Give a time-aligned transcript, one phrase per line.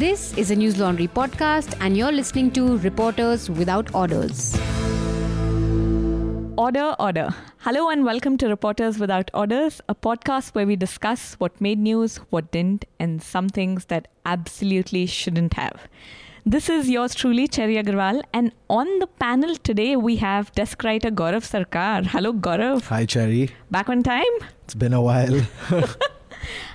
[0.00, 4.58] This is a Newslaundry podcast, and you're listening to Reporters Without Orders.
[6.56, 7.34] Order, order.
[7.58, 12.16] Hello and welcome to Reporters Without Orders, a podcast where we discuss what made news,
[12.30, 15.86] what didn't, and some things that absolutely shouldn't have.
[16.46, 21.10] This is yours truly, Cherry Agarwal, and on the panel today we have desk writer
[21.10, 22.06] Gaurav Sarkar.
[22.06, 22.84] Hello, Gaurav.
[22.84, 23.50] Hi, Cherry.
[23.70, 24.40] Back on time.
[24.64, 25.42] It's been a while.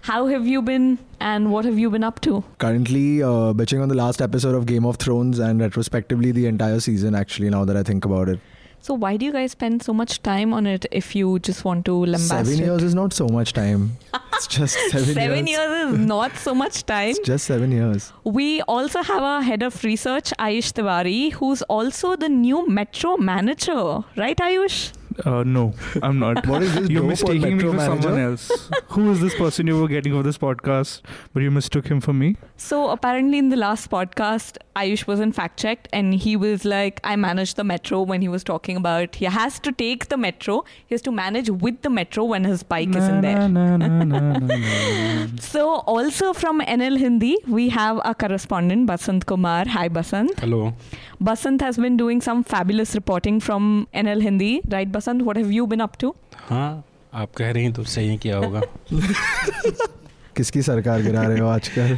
[0.03, 2.43] How have you been, and what have you been up to?
[2.59, 6.79] Currently, uh, bitching on the last episode of Game of Thrones and retrospectively the entire
[6.79, 8.39] season, actually, now that I think about it.
[8.81, 11.85] So, why do you guys spend so much time on it if you just want
[11.85, 12.59] to lambast Seven it?
[12.59, 13.97] years is not so much time.
[14.33, 15.57] It's just seven, Seven years.
[15.59, 17.09] years is not so much time.
[17.09, 18.13] It's just seven years.
[18.23, 24.03] We also have our head of research, Ayush Tiwari, who's also the new Metro manager.
[24.15, 24.91] Right, Ayush?
[25.23, 26.45] Uh, no, I'm not.
[26.45, 28.01] What is this You're mistaking me Metro for Manager?
[28.01, 28.69] someone else.
[28.89, 31.01] Who is this person you were getting for this podcast,
[31.33, 32.35] but you mistook him for me?
[32.57, 37.15] So, apparently, in the last podcast, Ayush wasn't fact checked and he was like, I
[37.15, 40.95] manage the metro when he was talking about he has to take the metro, he
[40.95, 43.47] has to manage with the metro when his bike isn't there.
[43.47, 45.27] Na, na, na, na, na, na.
[45.39, 49.65] So, also from NL Hindi, we have our correspondent Basant Kumar.
[49.69, 50.35] Hi, Basant.
[50.41, 50.61] Hello
[51.25, 54.61] Basant has been doing some fabulous reporting from NL Hindi.
[54.69, 55.23] Right, Basant?
[55.23, 56.13] What have you been up to?
[56.49, 58.61] हाँ आप कह रही हैं तो सही किया होगा
[60.37, 61.97] किसकी सरकार गिरा रहे हो आजकल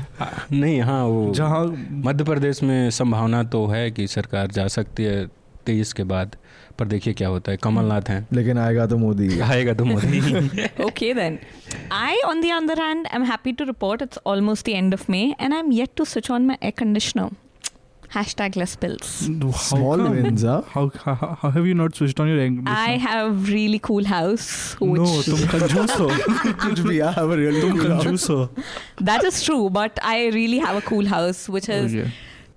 [0.54, 1.64] नहीं हाँ वो जहाँ
[2.06, 5.26] मध्य प्रदेश में संभावना तो है कि सरकार जा सकती है
[5.66, 6.36] तेईस के बाद
[6.80, 10.22] पर देखिए क्या होता है कमलनाथ हैं लेकिन आएगा तो मोदी आएगा तो Modi
[10.86, 11.40] okay then.
[11.92, 15.26] I, on the other hand, am happy to report it's almost the end of May
[15.40, 17.30] and I'm yet to switch on my air conditioner.
[18.14, 19.28] Hashtag less pills.
[19.28, 20.62] No, Small wins, huh?
[20.62, 22.66] How, how, how have you not switched on your English?
[22.68, 24.80] I have really cool house.
[24.80, 26.08] Which no, tum conjoos ho.
[26.54, 28.28] Kuch bhi, I have a really tum cool house.
[28.28, 28.50] Ho.
[29.02, 32.10] That is true, but I really have a cool house, which is oh,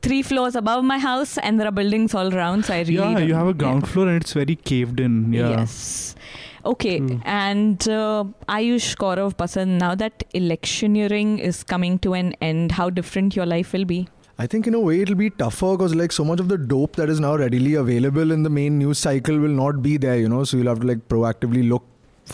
[0.02, 2.66] three floors above my house, and there are buildings all around.
[2.66, 3.88] So I really yeah, you have a ground yeah.
[3.88, 5.32] floor, and it's very caved in.
[5.32, 5.50] Yeah.
[5.50, 6.14] Yes.
[6.64, 7.20] Okay, True.
[7.24, 13.34] and uh, Ayush Gaurav Basant, now that electioneering is coming to an end, how different
[13.34, 14.08] your life will be?
[14.42, 16.94] I think in a way it'll be tougher because like so much of the dope
[17.00, 20.28] that is now readily available in the main news cycle will not be there, you
[20.34, 20.44] know.
[20.44, 21.82] So you'll have to like proactively look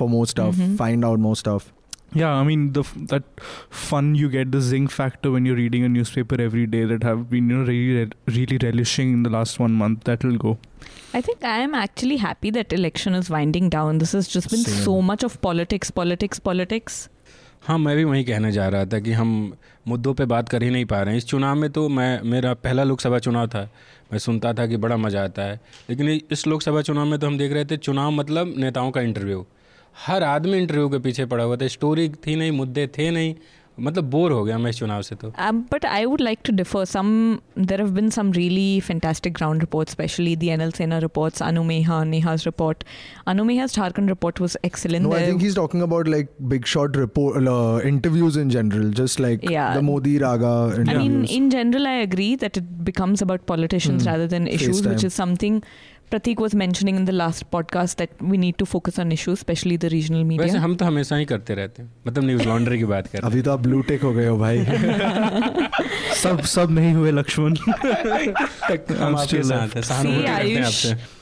[0.03, 0.77] for more stuff, Mhm.
[0.83, 1.73] find out more stuff.
[2.21, 3.25] Yeah, I mean the that
[3.87, 7.25] fun you get, the zing factor when you're reading a newspaper every day that have
[7.33, 8.07] been you know really
[8.37, 10.05] really relishing in the last one month.
[10.11, 10.53] That will go.
[11.19, 13.99] I think I am actually happy that election is winding down.
[14.05, 14.85] This has just been Same.
[14.87, 17.03] so much of politics, politics, politics.
[17.63, 19.57] हाँ मैं भी वही कहने जा रहा था कि हम
[19.89, 22.55] मुद्दों पे बात कर ही नहीं पा रहे हैं। इस चुनाव में तो मैं, मेरा
[22.55, 23.71] पहला लोकसभा चुनाव था।
[24.13, 27.39] मैं सुनता था कि बड़ा मज़ा आता है। लेकिन इस लोकसभा चुनाव में तो हम
[27.39, 29.47] देख रहे थे चुनाव मतलब नेताओं का इंटरव्यू
[30.07, 33.35] हर आदमी इंटरव्यू के पीछे पड़ा हुआ था। स्टोरी थी नहीं, मुद्दे थे नहीं।
[33.81, 36.85] मतलब बोर हो गया मैं इस चुनाव से तो। But I would like to differ
[36.85, 41.65] some there have been some really fantastic ground report specially the NL Sena reports Anu
[42.47, 42.85] report.
[43.27, 47.47] Anumeha's jharkhand report was excellent no, i think he's talking about like big shot report
[47.47, 50.53] uh, interviews in general just like the modi raga
[50.89, 54.11] i mean in general i agree that it becomes about politicians hmm.
[54.11, 55.63] rather than issues which is something
[56.11, 59.79] Prateek was mentioning in the last podcast that we need to focus on issue specially
[59.79, 62.85] the regional media वैसे हम तो हमेशा ही करते रहते हैं। मतलब news laundry की
[62.85, 64.65] बात कर अभी तो आप ब्लू टेक हो गए हो भाई।
[66.23, 67.57] सब सब नहीं हुए लक्ष्मण।
[69.01, 69.17] हम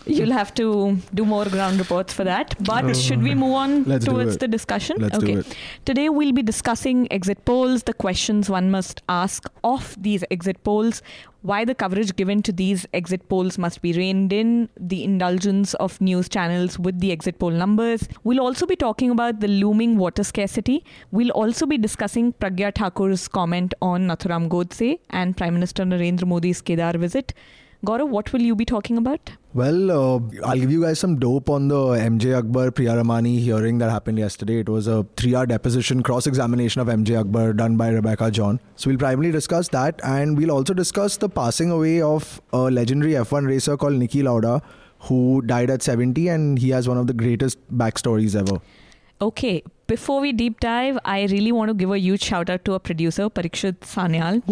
[0.07, 2.55] You'll have to do more ground reports for that.
[2.63, 2.93] But oh.
[2.93, 4.97] should we move on Let's towards the discussion?
[4.99, 5.43] Let's okay.
[5.85, 11.03] Today we'll be discussing exit polls, the questions one must ask of these exit polls,
[11.43, 16.01] why the coverage given to these exit polls must be reined in, the indulgence of
[16.01, 18.09] news channels with the exit poll numbers.
[18.25, 20.85] We'll also be talking about the looming water scarcity.
[21.13, 26.61] We'll also be discussing Pragya Thakur's comment on Nathuram Godse and Prime Minister Narendra Modi's
[26.61, 27.35] Kedar visit.
[27.85, 29.31] Gaurav, what will you be talking about?
[29.53, 33.79] Well, uh, I'll give you guys some dope on the MJ Akbar Priya Ramani hearing
[33.79, 34.61] that happened yesterday.
[34.61, 38.61] It was a three hour deposition cross examination of MJ Akbar done by Rebecca John.
[38.77, 43.13] So we'll primarily discuss that and we'll also discuss the passing away of a legendary
[43.13, 44.63] F1 racer called Niki Lauda
[45.01, 48.61] who died at 70 and he has one of the greatest backstories ever.
[49.21, 52.73] Okay, before we deep dive, I really want to give a huge shout out to
[52.75, 54.43] our producer, Parikshit Sanyal,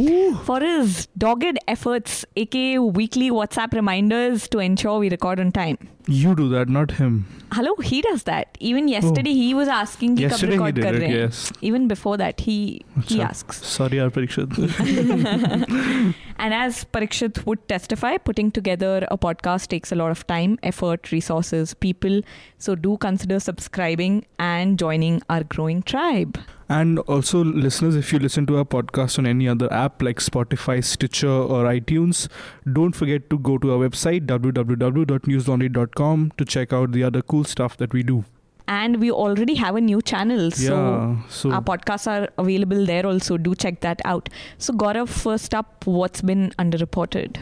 [0.45, 5.79] for his dogged efforts, aka weekly WhatsApp reminders to ensure we record on time.
[6.07, 7.27] You do that, not him.
[7.53, 8.57] Hello, he does that.
[8.59, 9.35] Even yesterday, oh.
[9.35, 10.17] he was asking.
[10.17, 11.53] Yesterday he did it, yes.
[11.61, 13.09] Even before that, he Achha.
[13.09, 13.65] he asks.
[13.65, 14.51] Sorry, our Parikshit.
[16.39, 21.13] and as Parikshit would testify, putting together a podcast takes a lot of time, effort,
[21.13, 22.23] resources, people.
[22.59, 26.39] So do consider subscribing and joining our growing tribe.
[26.73, 30.83] And also, listeners, if you listen to our podcast on any other app like Spotify,
[30.83, 32.29] Stitcher, or iTunes,
[32.73, 37.77] don't forget to go to our website www.newslaundry.com to check out the other cool stuff
[37.77, 38.25] that we do.
[38.69, 40.51] And we already have a new channel.
[40.51, 41.17] So yeah.
[41.29, 43.37] So our podcasts are available there also.
[43.37, 44.31] Do check that out.
[44.57, 47.37] So, Gaurav, first up, what's been underreported?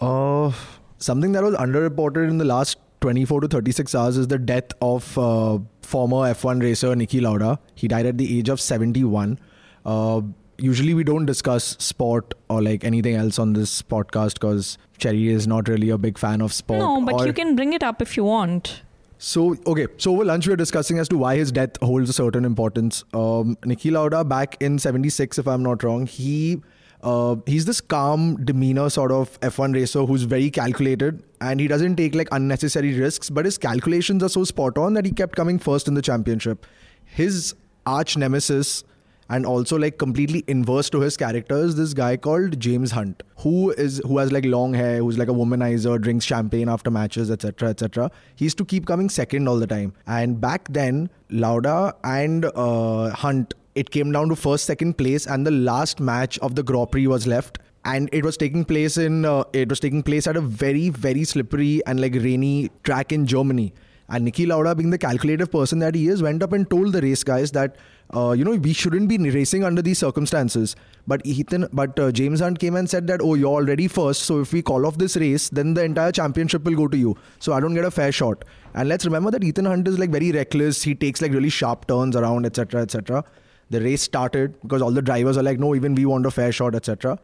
[0.00, 0.50] Uh,
[0.98, 5.18] something that was underreported in the last 24 to 36 hours is the death of
[5.18, 7.58] uh, former F1 racer Niki Lauda.
[7.74, 9.38] He died at the age of 71.
[9.84, 10.20] Uh,
[10.58, 15.46] usually we don't discuss sport or like anything else on this podcast because Cherry is
[15.46, 16.80] not really a big fan of sport.
[16.80, 18.82] no, but or- you can bring it up if you want.
[19.18, 22.12] So okay, so over lunch we were discussing as to why his death holds a
[22.12, 23.02] certain importance.
[23.14, 26.60] Um, Niki Lauda back in '76, if I'm not wrong, he
[27.02, 31.96] uh, he's this calm demeanor sort of F1 racer who's very calculated and he doesn't
[31.96, 33.30] take like unnecessary risks.
[33.30, 36.66] But his calculations are so spot on that he kept coming first in the championship.
[37.04, 37.54] His
[37.86, 38.84] arch nemesis
[39.28, 43.70] and also like completely inverse to his character is this guy called James Hunt, who
[43.72, 47.70] is who has like long hair, who's like a womanizer, drinks champagne after matches, etc.,
[47.70, 48.10] etc.
[48.36, 49.94] He used to keep coming second all the time.
[50.06, 55.46] And back then, Lauda and uh, Hunt, it came down to first, second place, and
[55.46, 57.58] the last match of the Grand Prix was left.
[57.84, 61.22] And it was taking place in uh, it was taking place at a very very
[61.22, 63.72] slippery and like rainy track in Germany.
[64.08, 67.00] And Niki Lauda, being the calculative person that he is, went up and told the
[67.00, 67.76] race guys that,
[68.14, 70.76] uh, you know, we shouldn't be racing under these circumstances.
[71.08, 74.22] But Ethan, but uh, James Hunt came and said that, oh, you're already first.
[74.22, 77.16] So if we call off this race, then the entire championship will go to you.
[77.40, 78.44] So I don't get a fair shot.
[78.74, 80.84] And let's remember that Ethan Hunt is like very reckless.
[80.84, 83.24] He takes like really sharp turns around, etc., etc.
[83.70, 86.52] The race started because all the drivers are like, no, even we want a fair
[86.52, 87.18] shot, etc.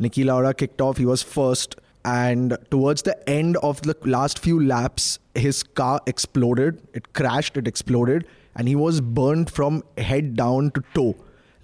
[0.00, 0.98] Niki Lauda kicked off.
[0.98, 1.76] He was first.
[2.04, 6.86] And towards the end of the last few laps his car exploded.
[6.94, 7.56] It crashed.
[7.56, 8.26] It exploded.
[8.54, 11.16] And he was burned from head down to toe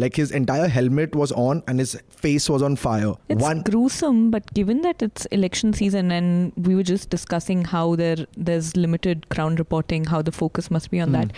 [0.02, 1.92] like his entire helmet was on and his
[2.24, 6.74] face was on fire It's one gruesome, but given that it's election season and we
[6.80, 11.08] were just discussing how there there's limited ground reporting, how the focus must be on
[11.08, 11.18] Hmm.
[11.18, 11.32] that.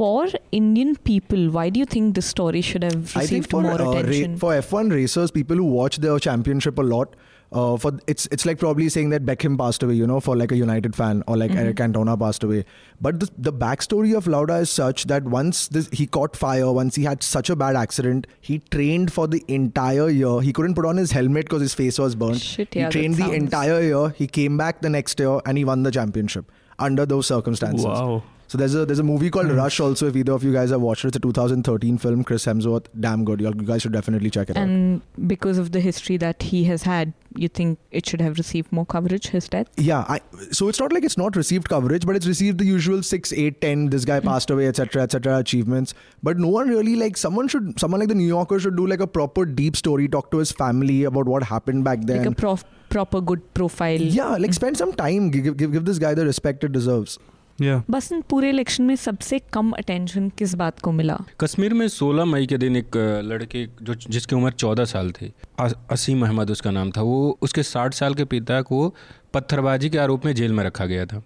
[0.00, 0.26] For
[0.60, 3.72] Indian people, why do you think this story should have I think received for, more
[3.80, 4.36] uh, ra- attention?
[4.44, 7.14] for F1 racers, people who watch their championship a lot,
[7.52, 10.52] uh, for it's it's like probably saying that Beckham passed away, you know, for like
[10.52, 11.56] a United fan, or like Mhm.
[11.62, 12.64] Eric Cantona passed away.
[13.00, 16.94] But the, the backstory of Lauda is such that once this, he caught fire, once
[16.94, 20.40] he had such a bad accident, he trained for the entire year.
[20.40, 22.40] He couldn't put on his helmet because his face was burnt.
[22.40, 24.08] Shit, he yeah, that trained the sounds- entire year.
[24.10, 27.84] He came back the next year and he won the championship under those circumstances.
[27.84, 28.22] Wow.
[28.50, 29.54] So there's a there's a movie called Hmm.
[29.56, 30.06] Rush also.
[30.08, 32.24] If either of you guys have watched it, it's a 2013 film.
[32.30, 33.40] Chris Hemsworth, damn good.
[33.44, 34.64] You guys should definitely check it out.
[34.68, 35.02] and
[35.32, 38.84] because of the history that he has had, you think it should have received more
[38.94, 39.68] coverage, his death?
[39.76, 40.20] Yeah, I,
[40.50, 43.60] so it's not like it's not received coverage, but it's received the usual six, eight,
[43.60, 43.86] ten.
[43.90, 45.38] This guy passed away, etc., etc.
[45.38, 45.94] achievements.
[46.30, 48.98] But no one really like someone should someone like the New Yorker should do like
[48.98, 52.18] a proper deep story, talk to his family about what happened back then.
[52.24, 54.00] like a prof- proper good profile.
[54.20, 57.16] yeah, like spend some time, give, give give this guy the respect it deserves.
[57.62, 57.80] Yeah.
[57.90, 61.18] बसंत पूरे election में सबसे कम attention किस बात को मिला?
[61.40, 66.24] कश्मीर में 16 मई के दिन एक लड़के जो जिसकी उम्र 14 साल थी असीम
[66.26, 68.94] अहमद उसका नाम था वो उसके 60 साल के पिता को
[69.34, 71.22] पत्थरबाजी के आरोप में जेल में रखा गया था।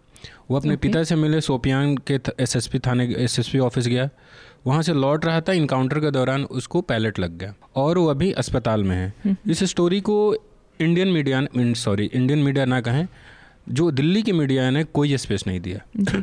[0.50, 0.82] वो अपने Okay.
[0.82, 4.08] पिता से मिले सोपियान के एसएसपी थाने एसएसपी ऑफ़िस गया।
[4.66, 8.32] वहाँ से लौट रहा था इनकाउंटर के दौरान उसको पैलेट लग गया और वो अभी
[8.32, 10.16] अस्पताल में है। इस स्टोरी को
[10.80, 13.06] Indian media sorry Indian media ना कहें
[13.68, 16.22] जो दिल्ली की मीडिया ने कोई स्पेस नहीं दिया।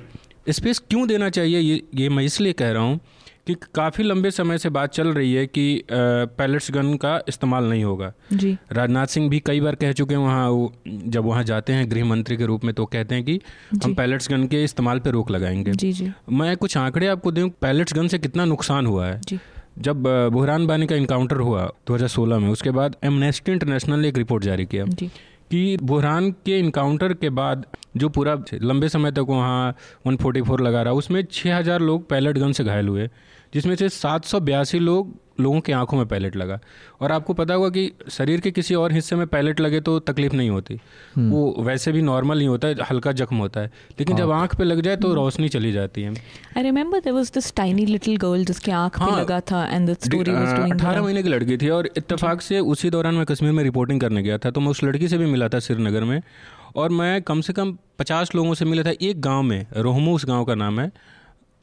[0.50, 3.00] स्पेस क्यों देना चाहिए ये ये मैं इसलिए कह रहा हूँ
[3.48, 7.84] कि काफ़ी लंबे समय से बात चल रही है कि पैलेट्स गन का इस्तेमाल नहीं
[7.84, 11.74] होगा। जी। राजनाथ सिंह भी कई बार कह चुके हैं वहाँ वो जब वहाँ जाते
[11.74, 13.40] हैं गृह मंत्री के रूप में तो कहते हैं कि
[13.84, 17.50] हम पैलेट्स गन के इस्तेमाल पर रोक लगाएँगे। जी जी। मैं कुछ आंकड़े आपको दूँ
[17.62, 19.20] पैलेट्स गन से कितना नुकसान हुआ है?
[19.22, 19.40] जी।
[19.80, 24.44] जब बुहरान बानी का इनकाउंटर हुआ 2016 में उसके बाद एमनेस्टी इंटरनेशनल ने एक रिपोर्ट
[24.44, 25.10] जारी किया। जी।
[25.52, 27.66] कि बुहरान के इनकाउंटर के बाद
[27.98, 29.76] जो पूरा लंबे समय तक वहाँ
[30.08, 33.10] 144 लगा रहा, उसमें 6000 लोग पैलेट गन से घायल हुए,
[33.54, 36.60] जिसमें से सात सौ बयासी लोग लोगों की आँखों में पैलेट लगा।
[37.02, 40.34] और आपको पता होगा कि शरीर के किसी और हिस्से में पैलेट लगे तो तकलीफ़
[40.34, 40.76] नहीं होती।
[41.20, 44.64] वो वैसे भी नॉर्मल नहीं होता है हल्का जख्म होता है। लेकिन जब आँख पे
[44.64, 46.14] लग जाए तो रोशनी चली जाती है।
[46.58, 49.90] I remember there was this tiny little girl जिसके आँख पे हाँ। लगा था and
[49.90, 53.26] the story was doing अठारह महीने की लड़की थी और इत्तेफाक से उसी दौरान मैं
[53.26, 56.04] कश्मीर में रिपोर्टिंग करने गया था। तो मैं उस लड़की से भी मिला था श्रीनगर
[56.04, 56.22] में।
[56.76, 60.26] और मैं कम से कम पचास लोगों से मिला था एक गाँव में रोहमू उस
[60.26, 60.92] गाँव का नाम है।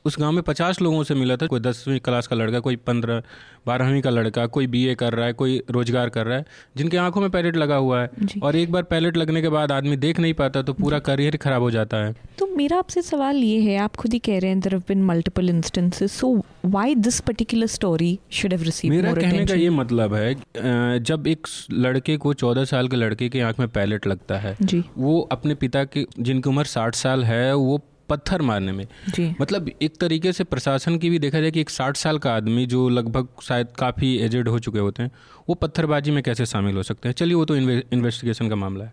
[0.08, 3.22] उस गाँव में पचास लोगों से मिला था। कोई दसवीं क्लास का लड़का कोई पंद्रह
[3.66, 6.44] बारहवीं का लड़का कोई बीए कर रहा है कोई रोज़गार कर रहा है
[6.76, 8.10] जिनके आँखों में पैलेट लगा हुआ है।
[8.42, 11.62] और एक बार पैलेट लगने के बाद आदमी देख नहीं पाता तो पूरा करियर खराब
[11.62, 14.60] हो जाता है। तो मेरा आपसे सवाल ये है आप खुद ही कह रहे हैं
[14.60, 16.32] there have been multiple instances so
[16.66, 21.46] why this particular story should have received मेरा कहने का ये मतलब है जब एक
[21.72, 25.54] लड़के को चौदह साल के लड़के की आँख में पैलेट लगता है जी। वो अपने
[25.56, 30.32] पिता की जिनकी उम्र साठ साल है वो पत्थर मारने में। जी। मतलब एक तरीके
[30.32, 33.68] से प्रशासन की भी देखा जाए कि एक साठ साल का आदमी जो लगभग शायद
[33.78, 35.10] काफ़ी एजेड हो चुके होते हैं
[35.48, 37.14] वो पत्थरबाजी में कैसे शामिल हो सकते हैं?
[37.14, 38.92] चलिए वो तो इन्वे, इन्वेस्टिगेशन का मामला है।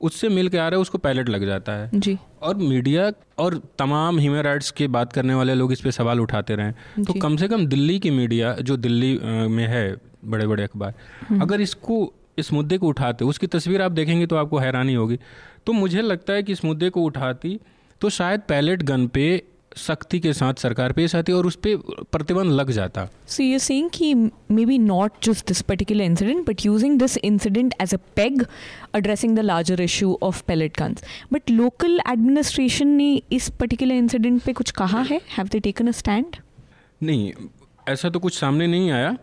[0.00, 3.60] उससे मिल के आ रहा है उसको पैलेट लग जाता है। जी। और मीडिया और
[3.78, 7.36] तमाम ह्यूमन राइट्स की बात करने वाले लोग इस पर सवाल उठाते रहे तो कम
[7.36, 10.94] से कम दिल्ली की मीडिया जो दिल्ली में है बड़े बड़े अखबार
[11.28, 11.96] हम्म। अगर इसको
[12.38, 15.18] इस मुद्दे को उठाते उसकी तस्वीर आप देखेंगे तो आपको हैरानी होगी।
[15.66, 17.58] तो मुझे लगता है कि इस मुद्दे को उठाती
[18.00, 19.42] तो शायद पैलेट गन पे
[19.76, 23.90] सख्ती के साथ सरकार पेश आती और उस पर प्रतिबंध लग जाता। सो यू सीइंग
[23.94, 28.44] कि may be not just this particular incident but using this incident as a peg
[28.96, 34.52] addressing the larger issue of pellet guns but local administration ने इस पर्टिकुलर इंसिडेंट पे
[34.52, 35.20] कुछ कहा है?
[35.36, 36.36] Have they taken a stand
[37.02, 37.32] नहीं
[37.88, 39.16] ऐसा तो कुछ सामने नहीं आया।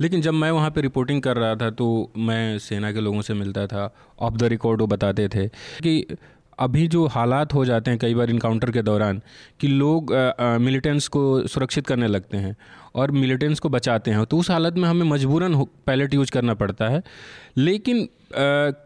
[0.00, 3.34] लेकिन जब मैं वहाँ पे रिपोर्टिंग कर रहा था तो मैं सेना के लोगों से
[3.34, 5.46] मिलता था। ऑफ़ द रिकॉर्ड वो बताते थे
[5.82, 6.16] कि
[6.58, 9.20] अभी जो हालात हो जाते हैं कई बार इनकाउंटर के दौरान
[9.60, 10.12] कि लोग
[10.60, 12.56] मिलिटेंट्स को सुरक्षित करने लगते हैं
[12.94, 15.54] और मिलिटेंट्स को बचाते हैं तो उस हालत में हमें मजबूरन
[15.86, 17.02] पैलेट यूज़ करना पड़ता है।
[17.56, 18.08] लेकिन अ,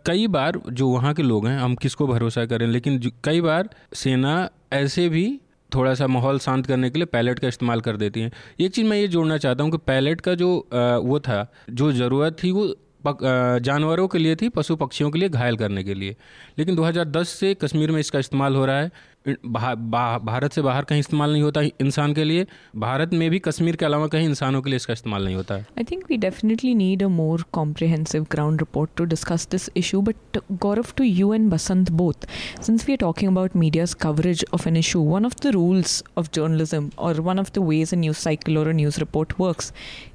[0.07, 4.49] कई बार जो वहाँ के लोग हैं हम किसको भरोसा करें लेकिन कई बार सेना
[4.73, 5.25] ऐसे भी
[5.73, 8.87] थोड़ा सा माहौल शांत करने के लिए पैलेट का इस्तेमाल कर देती हैं। एक चीज़
[8.87, 12.50] मैं ये जोड़ना चाहता हूँ कि पैलेट का जो अ, वो था जो ज़रूरत थी
[12.52, 12.75] वो
[13.06, 16.16] जानवरों के लिए थी, पशु पक्षियों के लिए घायल करने के लिए।
[16.59, 18.90] लेकिन 2010 से कश्मीर में इसका इस्तेमाल हो रहा है।
[19.47, 23.85] भारत से बाहर कहीं इस्तेमाल नहीं होता इंसान के लिए। भारत में भी कश्मीर के
[23.85, 27.02] अलावा कहीं इंसानों के लिए इसका इस्तेमाल नहीं होता। है I think we definitely need
[27.02, 31.90] a more comprehensive ground report to discuss this issue but Gaurav to you and Basant
[32.00, 32.26] both
[32.62, 36.28] since we are talking about media's coverage of an issue one of the rules of
[36.35, 39.62] journalism और one of the ways a news cycle और a news report work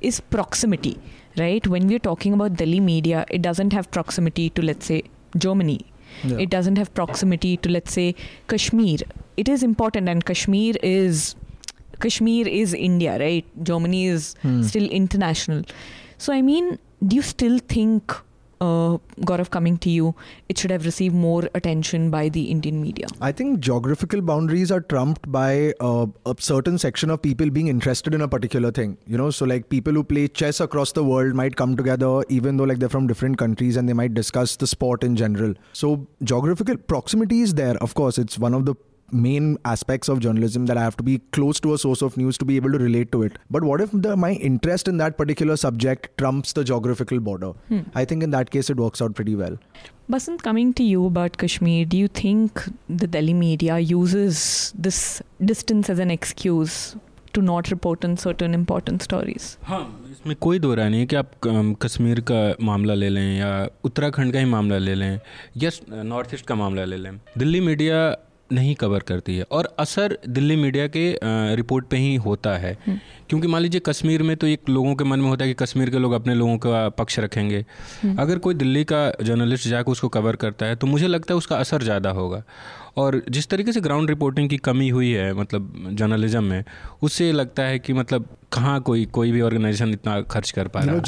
[0.03, 0.95] is proximity
[1.37, 1.65] right?
[1.67, 5.03] When we are talking about Delhi media, it doesn't have proximity to, let's say,
[5.37, 5.79] Germany.
[6.23, 6.37] Yeah.
[6.37, 8.15] It doesn't have proximity to, let's say,
[8.47, 8.99] Kashmir.
[9.37, 11.35] It is important, and Kashmir is
[11.99, 13.45] Kashmir is India, right?
[13.63, 14.61] Germany is Hmm.
[14.63, 15.63] still international.
[16.17, 18.13] So, I mean, do you still think,
[18.61, 20.15] uh, Gaurav, coming to you,
[20.49, 23.07] it should have received more attention by the Indian media?
[23.21, 28.13] I think geographical boundaries are trumped by uh, a certain section of people being interested
[28.13, 28.97] in a particular thing.
[29.05, 32.57] You know, so like people who play chess across the world might come together, even
[32.57, 35.53] though like they're from different countries, and they might discuss the sport in general.
[35.73, 37.77] So geographical proximity is there.
[37.77, 38.75] Of course, it's one of the
[39.24, 42.38] main aspects of journalism that I have to be close to a source of news
[42.38, 43.34] to be able to relate to it.
[43.50, 47.50] But what if the, my interest in that particular subject trumps the geographical border?
[47.68, 47.80] Hmm.
[47.94, 49.58] I think in that case it works out pretty well.
[50.08, 55.90] Basant, coming to you about Kashmir, do you think the Delhi media uses this distance
[55.90, 56.96] as an excuse
[57.34, 59.56] to not report on certain important stories?
[59.68, 63.38] हाँ इसमें कोई दो राय नहीं है कि आप अम, कश्मीर का मामला ले लें
[63.38, 63.52] या
[63.84, 65.18] उत्तराखंड का ही मामला ले लें
[65.62, 65.70] या
[66.02, 68.04] नॉर्थ ईस्ट का मामला ले लें दिल्ली मीडिया
[68.51, 71.05] नहीं कवर करती है। और असर दिल्ली मीडिया के
[71.55, 72.77] रिपोर्ट पे ही होता है।
[73.29, 75.89] क्योंकि मान लीजिए कश्मीर में तो एक लोगों के मन में होता है कि कश्मीर
[75.89, 77.65] के लोग अपने लोगों का पक्ष रखेंगे।
[78.19, 81.57] अगर कोई दिल्ली का जर्नलिस्ट जाकर उसको कवर करता है तो मुझे लगता है उसका
[81.57, 82.43] असर ज़्यादा होगा।
[82.97, 86.63] और जिस तरीके से ग्राउंड रिपोर्टिंग की कमी हुई है मतलब जर्नलिज्म में
[87.03, 90.95] उससे लगता है कि मतलब कहाँ कोई कोई भी ऑर्गेनाइजेशन इतना खर्च कर पा रहा
[90.95, 91.01] है।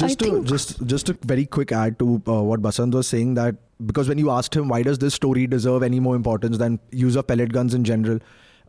[0.92, 3.58] just a very quick add to uh, what Basant was saying that
[3.88, 7.16] because when you asked him why does this story deserve any more importance than use
[7.16, 8.20] of pellet guns in general,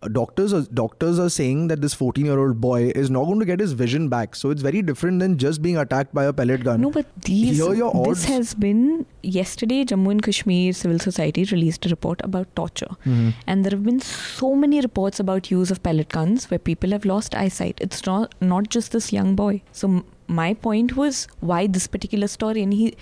[0.09, 3.45] doctors are, doctors are saying that this 14 year old boy is not going to
[3.45, 4.35] get his vision back.
[4.35, 6.81] So it's very different than just being attacked by a pellet gun.
[6.81, 9.83] No, but these this has been yesterday.
[9.85, 13.33] Jammu and Kashmir Civil Society released a report about torture, Mhm.
[13.47, 17.05] and there have been so many reports about use of pellet guns where people have
[17.05, 17.79] lost eyesight.
[17.89, 19.61] It's not not just this young boy.
[19.71, 22.93] So my point was why this particular story, and he,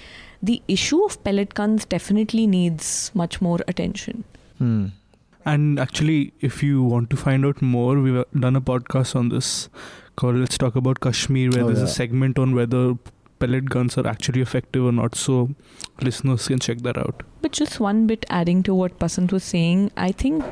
[0.42, 4.24] the issue of pellet guns definitely needs much more attention.
[4.58, 4.88] Hmm.
[5.46, 9.70] And actually, if you want to find out more, we've done a podcast on this
[10.16, 11.86] called Let's Talk About Kashmir, where Oh, there's yeah.
[11.86, 12.96] a segment on whether
[13.40, 15.16] pellet guns are actually effective or not.
[15.16, 15.52] So
[16.02, 17.24] listeners can check that out.
[17.42, 20.44] But just one bit adding to what Basant was saying, I think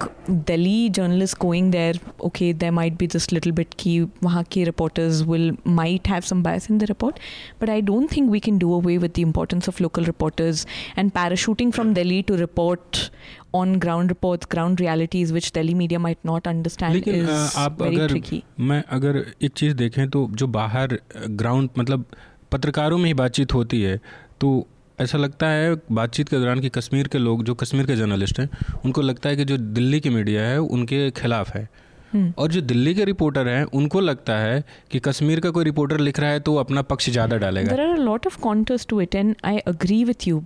[0.46, 5.26] Delhi journalists going there, okay, there might be just little bit key, wahan ke reporters
[5.26, 7.20] will might have some bias in the report,
[7.60, 10.66] but I don't think we can do away with the importance of local reporters
[10.96, 13.10] and parachuting from Delhi to report
[13.60, 17.96] on ground reports, ground realities, which Delhi media might not understand लेकिन is आप very
[17.96, 18.42] अगर tricky.
[18.60, 20.98] मैं अगर एक चीज़ देखें तो जो बाहर
[21.44, 22.06] ग्राउंड मतलब
[22.52, 24.00] पत्रकारों में ही बातचीत होती है
[24.42, 24.52] तो
[25.00, 28.50] ऐसा लगता है बातचीत के दौरान कि कश्मीर के लोग जो कश्मीर के जर्नलिस्ट हैं
[28.86, 31.68] उनको लगता है कि जो दिल्ली की मीडिया है उनके खिलाफ है
[32.14, 32.28] Hmm.
[32.40, 36.20] और जो दिल्ली के रिपोर्टर हैं उनको लगता है कि कश्मीर का कोई रिपोर्टर लिख
[36.20, 39.00] रहा है तो वो अपना पक्ष ज़्यादा डालेगा There are a lot of contours to
[39.06, 40.38] it, and I agree with you.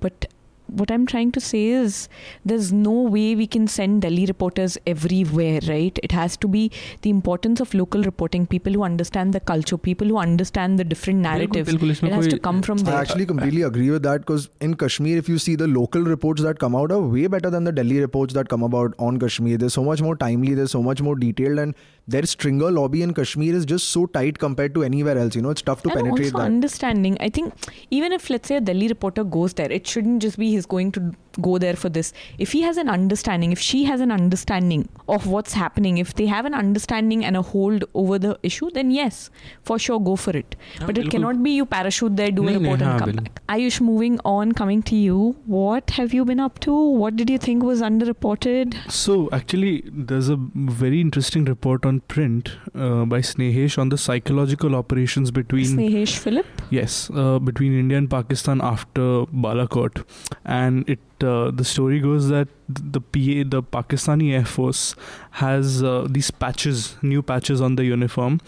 [0.72, 2.08] what I'm trying to say is
[2.46, 5.98] there's no way we can send Delhi reporters everywhere, right?
[6.02, 10.08] It has to be the importance of local reporting, people who understand the culture, people
[10.08, 11.70] who understand the different narratives.
[11.70, 12.96] Bilkul, bilkul, it has to come from there.
[12.96, 16.42] I actually completely agree with that because in Kashmir, if you see the local reports
[16.42, 19.58] that come out are way better than the Delhi reports that come about on Kashmir.
[19.58, 21.76] They're so much more timely, they're so much more detailed, and
[22.08, 25.36] their stringer lobby in Kashmir is just so tight compared to anywhere else.
[25.36, 26.46] You know, it's tough to and penetrate also that.
[26.46, 27.18] understanding.
[27.20, 27.54] I think
[27.90, 30.68] even if, let's say, a Delhi reporter goes there, it shouldn't just be his he's
[30.68, 32.14] going to go there for this.
[32.38, 36.26] If he has an understanding if she has an understanding of what's happening if they
[36.26, 39.30] have an understanding and a hold over the issue then yes
[39.62, 40.56] for sure go for it.
[40.86, 43.42] But it cannot be you parachute there do a report and come back.
[43.48, 45.36] Ayush moving on coming to you.
[45.46, 46.74] What have you been up to?
[46.74, 48.76] What did you think was underreported?
[48.92, 54.76] So actually there's a very interesting report on print uh, by snehesh on the psychological
[54.76, 56.46] operations between snehesh philip?
[56.70, 60.04] Yes uh, between india and pakistan after balakot.
[60.46, 64.96] And it uh, the story goes that the PA the Pakistani Air Force
[65.32, 68.40] has uh, these patches, new patches on the uniform,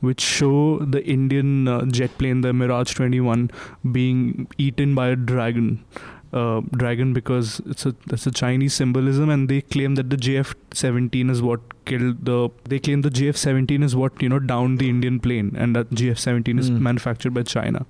[0.00, 3.50] which show the Indian uh, jet plane, the Mirage 21,
[3.90, 5.84] being eaten by a dragon.
[6.32, 11.30] Uh, dragon because it's a that's a Chinese symbolism, and they claim that the JF-17
[11.30, 12.48] is what killed the.
[12.64, 16.58] They claim the JF-17 is what you know downed the Indian plane, and that JF-17
[16.58, 16.82] is Hmm.
[16.82, 17.84] manufactured by China.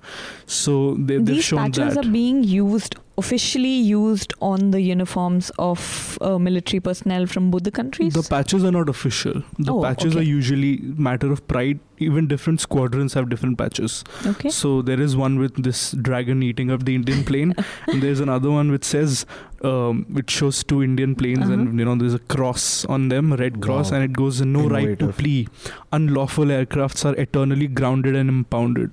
[0.45, 2.05] So they, they've These shown patches that.
[2.05, 7.69] are being used officially used on the uniforms of uh, military personnel from both the
[7.69, 8.13] countries.
[8.15, 9.43] The patches are not official.
[9.59, 10.77] The Oh, patches are usually
[11.09, 11.79] matter of pride.
[11.99, 14.03] Even different squadrons have different patches.
[14.25, 14.49] okay.
[14.49, 17.53] So there is one with this dragon eating up the Indian plane,
[17.87, 19.27] and there's another one which says,
[19.63, 21.53] um, which shows two Indian planes, Uh-huh.
[21.53, 23.97] and you know there's a cross on them, red cross, Wow.
[23.97, 25.15] and it goes no right to Innovative.
[25.15, 25.47] flee.
[25.91, 28.91] Unlawful aircrafts are eternally grounded and impounded.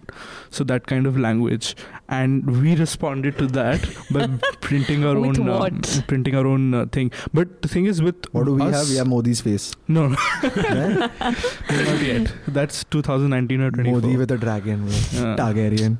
[0.51, 1.75] So that kind of language,
[2.09, 4.27] and we responded to that by
[4.69, 5.91] printing our own what?
[6.09, 7.11] printing our own uh, thing.
[7.33, 8.89] But the thing is with What do we us, have?
[8.91, 9.73] We have Modi's face.
[9.89, 10.17] no, no,
[11.21, 12.33] not yet.
[12.49, 14.01] That's 2019 or 24.
[14.01, 14.87] Modi with a dragon.
[14.87, 14.95] bro.
[15.21, 15.37] Yeah.
[15.37, 15.99] Targaryen.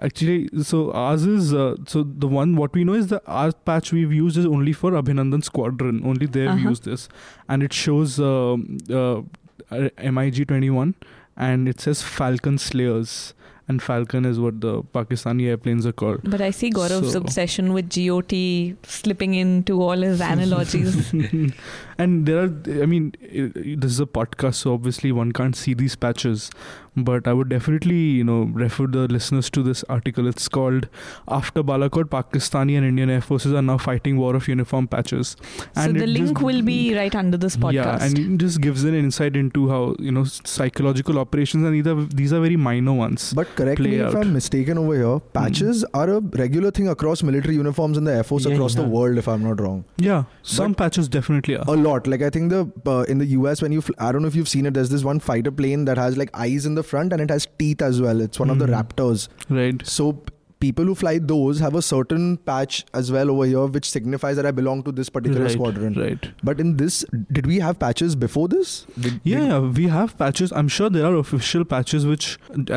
[0.00, 3.92] Actually, so ours is uh, so the one what we know is the our patch
[3.92, 6.02] we've used is only for Abhinandan Squadron.
[6.04, 6.68] Only they've Uh-huh.
[6.70, 7.08] used this,
[7.48, 9.18] and it shows um, uh,
[9.70, 9.88] uh,
[10.18, 10.94] MiG 21,
[11.36, 13.34] and it says Falcon Slayers,
[13.68, 16.20] and Falcon is what the Pakistani airplanes are called.
[16.34, 21.12] but I see Gaurav's So- obsession with GOT slipping into all his analogies.
[21.98, 25.96] and there are, I mean, this is a podcast, so obviously one can't see these
[25.96, 26.50] patches.
[26.96, 30.26] But I would definitely, you know, refer the listeners to this article.
[30.26, 30.88] It's called
[31.28, 35.66] "After Balakot, Pakistani and Indian Air Forces are now fighting war of uniform patches." so
[35.82, 37.72] And the link just- will be right under this podcast.
[37.74, 41.86] Yeah, and it just gives an insight into how you know psychological operations, and these
[41.92, 43.26] are these are very minor ones.
[43.40, 44.12] But correct me if out.
[44.14, 44.22] Hmm.
[44.22, 45.18] I'm mistaken over here.
[45.38, 48.88] Patches are a regular thing across military uniforms in the Air Force Yeah, across the
[48.96, 49.84] world, if I'm not wrong.
[50.08, 51.64] yeah, some But- patches definitely are.
[51.76, 52.06] A lot.
[52.14, 52.62] Like I think the
[52.94, 54.74] uh, in the US when you fl- I don't know if you've seen it.
[54.80, 57.46] There's this one fighter plane that has like eyes in the front and it has
[57.58, 58.20] teeth as well.
[58.28, 58.76] It's one of the Mhm.
[58.78, 59.28] Raptors.
[59.60, 59.86] right.
[59.96, 60.06] So
[60.66, 64.46] people who fly those have a certain patch as well over here, which signifies that
[64.46, 65.94] I belong to this particular right, squadron.
[66.04, 66.30] Right.
[66.50, 66.98] But in this,
[67.38, 68.74] did we have patches before this?
[69.06, 70.52] Did, Yeah, did- yeah, we have patches.
[70.62, 72.30] I'm sure there are official patches which,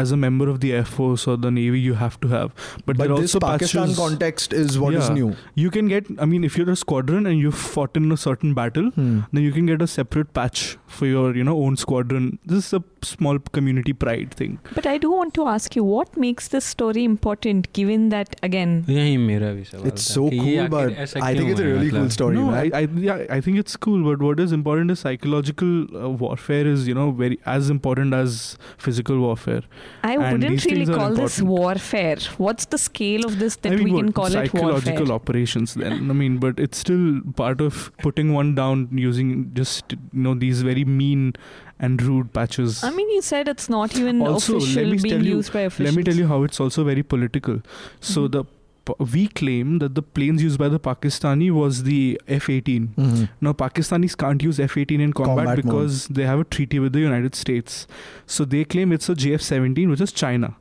[0.04, 2.54] as a member of the Air Force or the Navy, you have to have.
[2.86, 3.97] But, But there this also Pakistan patches.
[4.04, 5.13] context is what is Yeah.
[5.19, 5.30] new.
[5.65, 6.08] You can get.
[6.19, 9.19] I mean, if you're a squadron and you've fought in a certain battle, Hmm.
[9.34, 10.63] then you can get a separate patch
[10.99, 12.30] for your, you know, own squadron.
[12.45, 14.60] This is a small community pride thing.
[14.80, 18.85] But I do want to ask you, what makes this story important, given that again?
[18.88, 21.40] यही मेरा भी सवाल It's था so कि ये cool, आखिर but ऐसा I think
[21.40, 21.72] क्यों it's a है?
[21.72, 22.54] really cool मतलब- story, no, man.
[22.54, 24.02] I, I, yeah, I think it's cool.
[24.11, 25.72] But what is important is psychological
[26.04, 29.62] uh, warfare is, you know, very as important as physical warfare.
[30.02, 31.64] I And wouldn't these really things are call this important.
[31.64, 32.16] warfare.
[32.38, 35.14] What's the scale of this that I mean, we what, can call it psychological warfare?
[35.14, 40.22] operations then i mean but it's still part of putting one down using just you
[40.26, 41.33] know these very mean
[41.79, 42.83] and rude patches.
[42.83, 45.85] I mean, you said it's not even Also, official being tell you- used by officials.
[45.95, 47.61] Let me tell you how it's also very political.
[47.99, 48.31] So Mhm.
[48.37, 48.43] the
[49.13, 52.87] we claim that the planes used by the Pakistani was the F-18.
[52.97, 53.29] Mhm.
[53.39, 55.65] Now Pakistanis can't use F-18 in combat, Combat mode.
[55.65, 57.85] because they have a treaty with the United States.
[58.25, 60.55] So they claim it's a JF-17, which is China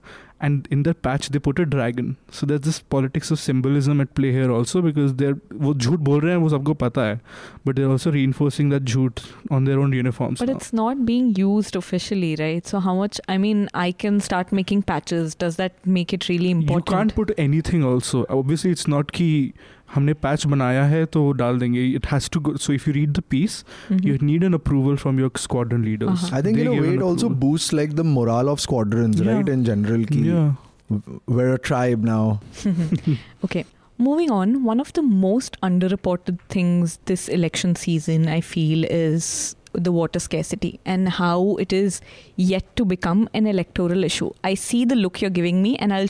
[0.45, 2.17] And in that patch they put a dragon.
[2.29, 6.19] So there's this politics of symbolism at play here also because they're वो झूठ बोल
[6.21, 7.19] रहे हैं वो सबको पता है,
[7.65, 10.39] but they're also reinforcing that झूठ on their own uniforms.
[10.39, 10.57] But now.
[10.57, 12.67] it's not being used officially, right?
[12.67, 13.21] So how much?
[13.29, 15.33] I mean, I can start making patches.
[15.35, 16.89] Does that make it really important?
[16.89, 18.25] You can't put anything also.
[18.41, 19.53] Obviously, it's not कि
[19.95, 21.81] हमने patch बनाया है तो वो डाल देंगे.
[21.97, 22.53] It has to go.
[22.65, 23.57] So if you read the piece,
[23.89, 24.05] Mhm.
[24.09, 26.09] you need an approval from your squadron leaders.
[26.09, 26.37] Uh-huh.
[26.37, 27.49] I think They in a give way an it also approval.
[27.49, 29.31] boosts like the morale of squadrons, Yeah.
[29.33, 29.49] right?
[29.57, 30.53] In general, ki Yeah.
[30.89, 32.39] w- we're a tribe now.
[33.45, 33.65] okay.
[33.99, 39.91] Moving on, one of the most underreported things this election season, I feel, is the
[39.91, 42.01] water scarcity and how it is
[42.35, 44.31] yet to become an electoral issue.
[44.43, 46.07] I see the look you're giving me, and I'll.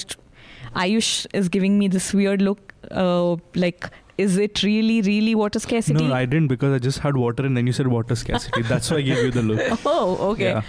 [0.75, 6.07] Ayush is giving me this weird look, uh, like, is it really, really water scarcity?
[6.07, 8.62] No, I didn't because I just had water and then you said water scarcity.
[8.62, 9.81] That's why I gave you the look.
[9.87, 10.51] Oh, okay.
[10.51, 10.62] Yeah.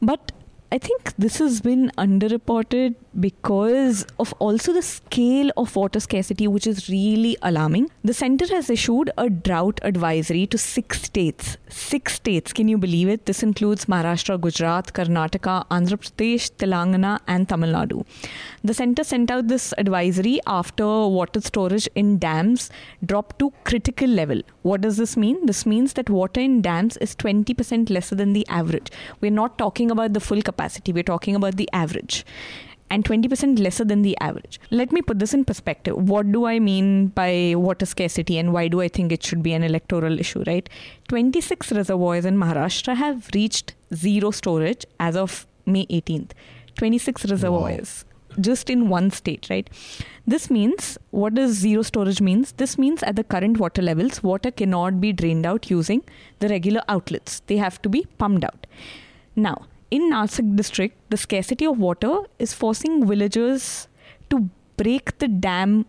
[0.00, 0.29] But
[0.72, 6.64] I think this has been underreported because of also the scale of water scarcity, which
[6.64, 7.90] is really alarming.
[8.04, 11.56] The center has issued a drought advisory to six states.
[11.68, 13.26] Six states, can you believe it?
[13.26, 18.06] This includes Maharashtra, Gujarat, Karnataka, Andhra Pradesh, Telangana, and Tamil Nadu.
[18.62, 22.70] The center sent out this advisory after water storage in dams
[23.04, 24.40] dropped to critical level.
[24.62, 25.46] What does this mean?
[25.46, 28.90] This means that water in dams is 20% lesser than the average.
[29.20, 32.26] We're not talking about the full capacity, we're talking about the average.
[32.92, 34.58] And 20% lesser than the average.
[34.72, 35.96] Let me put this in perspective.
[35.96, 39.52] What do I mean by water scarcity and why do I think it should be
[39.52, 40.68] an electoral issue, right?
[41.06, 46.32] 26 reservoirs in Maharashtra have reached zero storage as of May 18th.
[46.76, 48.04] 26 reservoirs
[48.38, 49.68] just in one state, right?
[50.26, 52.52] This means what does zero storage means?
[52.52, 56.02] This means at the current water levels, water cannot be drained out using
[56.38, 57.40] the regular outlets.
[57.46, 58.66] They have to be pumped out.
[59.34, 63.88] Now, in Nasik district, the scarcity of water is forcing villagers
[64.28, 65.86] to break the dam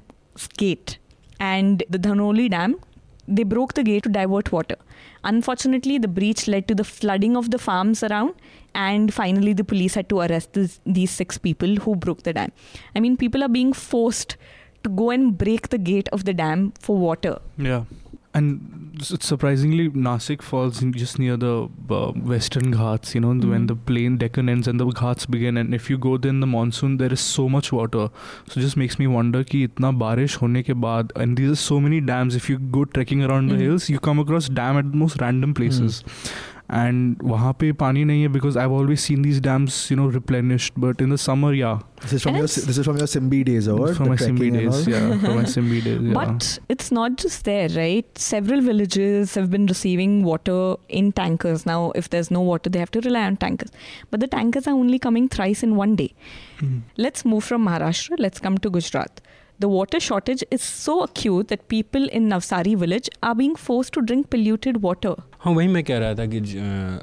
[0.58, 0.98] gate.
[1.40, 2.80] And the Dhanoli dam,
[3.28, 4.76] they broke the gate to divert water.
[5.24, 8.34] Unfortunately, the breach led to the flooding of the farms around,
[8.74, 12.52] and finally, the police had to arrest this, these six people who broke the dam.
[12.96, 14.38] I mean, people are being forced
[14.84, 17.40] to go and break the gate of the dam for water.
[17.58, 17.84] Yeah
[18.34, 23.14] and surprisingly, Nasik falls in just near the uh, Western Ghats.
[23.14, 23.50] You know, mm-hmm.
[23.50, 23.66] when hmm.
[23.68, 26.48] the plain Deccan ends and the Ghats begin, and if you go there in the
[26.48, 28.10] monsoon, there is so much water.
[28.48, 31.80] So just makes me wonder ki itna barish hone ke baad, and these are so
[31.80, 32.36] many dams.
[32.36, 33.58] If you go trekking around mm-hmm.
[33.58, 33.70] the hmm.
[33.72, 36.04] hills, you come across dam at most random places.
[36.04, 40.08] Mm-hmm and वहाँ पे पानी नहीं है because I've always seen these dams you know
[40.08, 40.74] replenished.
[40.84, 41.80] But in the summer yeah.
[42.02, 44.52] This is from your this is from your Symbi days or from the my Symbi
[44.54, 45.18] days yeah.
[45.24, 46.14] From my Symbi days yeah.
[46.14, 48.18] but it's not just there right?
[48.18, 51.66] Several villages have been receiving water in tankers.
[51.66, 53.72] Now if there's no water they have to rely on tankers.
[54.10, 56.14] But the tankers are only coming thrice in one day.
[56.60, 56.82] Mm.
[56.98, 58.16] let's move from Maharashtra.
[58.20, 59.22] Let's come to Gujarat.
[59.62, 64.02] The water shortage is so acute that people in Navsari village are being forced to
[64.02, 65.12] drink polluted water.
[65.40, 66.40] हाँ वही मैं कह रहा था कि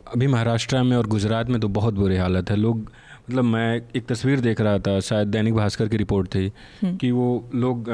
[0.09, 2.90] अभी महाराष्ट्र में और गुजरात में तो बहुत बुरी हालत है लोग
[3.31, 6.47] मतलब मैं एक तस्वीर देख रहा था शायद दैनिक भास्कर की रिपोर्ट थी
[6.83, 7.88] हम्म। कि वो लोग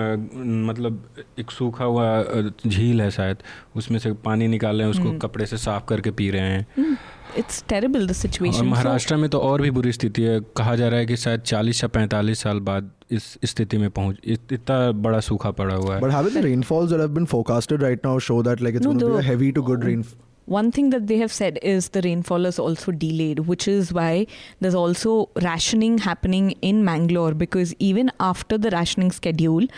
[0.67, 3.43] मतलब एक सूखा हुआ झील है शायद
[3.77, 6.97] उसमें से पानी निकाल रहे हैं उसको हम्म। कपड़े से साफ़ करके पी रहे हैं
[7.41, 8.61] It's terrible, the और situation.
[8.65, 11.43] So- महाराष्ट्र में तो और भी बुरी स्थिति है कहा जा रहा है कि शायद
[11.53, 14.17] 40 या 45 साल बाद इस स्थिति में पहुँच
[14.53, 16.01] इतना बड़ा सूखा पड़ा हुआ है
[16.37, 19.07] the rainfalls that have been forecasted right now show that like it's No, going to
[19.07, 20.15] be the- a heavy to?
[20.47, 24.27] One thing that they have said is the rainfall is also delayed, which is why
[24.61, 25.13] there's also
[25.45, 29.69] rationing happening in Mangalore because even after the rationing schedule,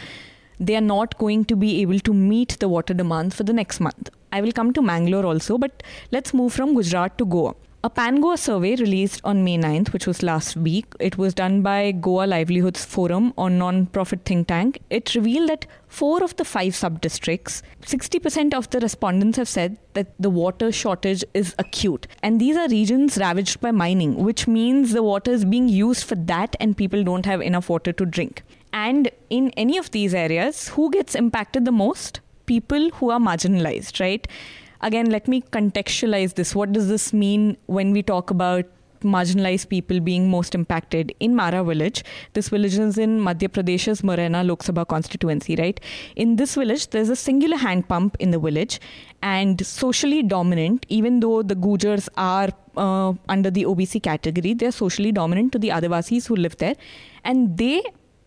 [0.59, 3.81] they are not going to be able to meet the water demand for the next
[3.81, 4.11] month.
[4.33, 7.55] I will come to Mangalore also, but let's move from Gujarat to Goa.
[7.85, 11.93] A PanGoa survey released on May 9th, which was last week, it was done by
[11.93, 14.81] Goa Livelihoods Forum, a non-profit think tank.
[14.91, 20.09] It revealed that four of the five sub-districts, 60% of the respondents have said that
[20.19, 22.09] the water shortage is acute.
[22.25, 26.17] And these are regions ravaged by mining, which means the water is being used for
[26.17, 28.43] that and people don't have enough water to drink.
[28.77, 32.21] And in any of these areas, who gets impacted the most?
[32.45, 34.27] People who are marginalized, right?
[34.83, 36.55] Again, let me contextualize this.
[36.55, 38.67] What does this mean when we talk about
[39.03, 42.03] marginalized people being most impacted in Mara village.
[42.33, 45.81] This village is in Madhya Pradesh's Morena Lok Sabha constituency, right?
[46.17, 48.81] In this village, there's a singular hand pump in the village
[49.23, 54.55] and socially dominant, even though the Gujars are uh, under the OBC category.
[54.55, 56.75] They're socially dominant to the Adivasis who live there,
[57.25, 57.83] and they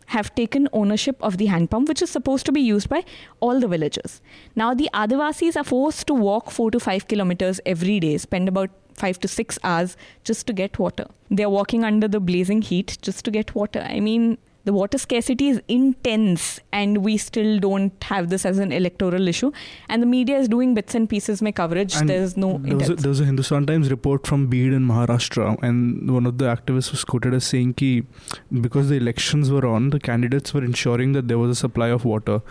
[0.10, 3.04] have taken ownership of the hand pump, which is supposed to be used by
[3.40, 4.22] all the villagers.
[4.56, 8.70] Now, the Adivasis are forced to walk four to five kilometers every day, spend about
[8.94, 11.06] five to six hours just to get water.
[11.30, 13.86] They're walking under the blazing heat just to get water.
[13.88, 14.38] I mean,
[14.70, 16.48] the water scarcity is intense
[16.80, 19.52] and we still don't have this as an electoral issue
[19.88, 22.90] and the media is doing bits and pieces my coverage And there's no There was,
[22.90, 26.46] a, there was a Hindustan Times report from Beed in Maharashtra, and one of the
[26.46, 31.14] activists was quoted as saying that because the elections were on, the candidates were ensuring
[31.14, 32.42] that there was a supply of water.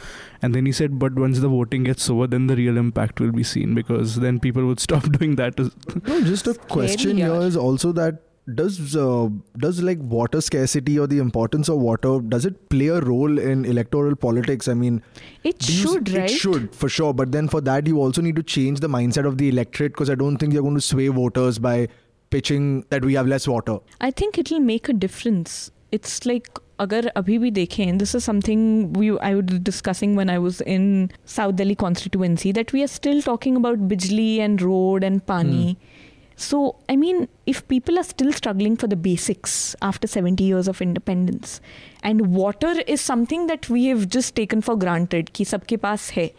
[0.42, 3.32] And then he said, but once the voting gets over, then the real impact will
[3.32, 5.58] be seen because then people would stop doing that.
[5.58, 7.46] No, just a question Scary, here yaar.
[7.46, 8.22] is also that
[8.55, 12.99] does uh, does like water scarcity or the importance of water does it play a
[12.99, 14.67] role in electoral politics?
[14.67, 15.01] I mean,
[15.43, 18.21] it do you- should right It should for sure, but then for that you also
[18.21, 20.81] need to change the mindset of the electorate because I don't think you're going to
[20.81, 21.87] sway voters by
[22.31, 23.77] pitching that we have less water.
[24.01, 25.71] I think it'll make a difference.
[25.91, 28.61] It's like अगर अभी भी देखें this is something
[28.99, 30.87] we I was discussing when I was in
[31.33, 35.77] South Delhi constituency that we are still talking about bijli and road and pani.
[36.37, 40.81] So I mean if people are still struggling for the basics after 70 years of
[40.81, 41.61] independence
[42.11, 46.29] and water is something that we have just taken for granted कि सबके पास है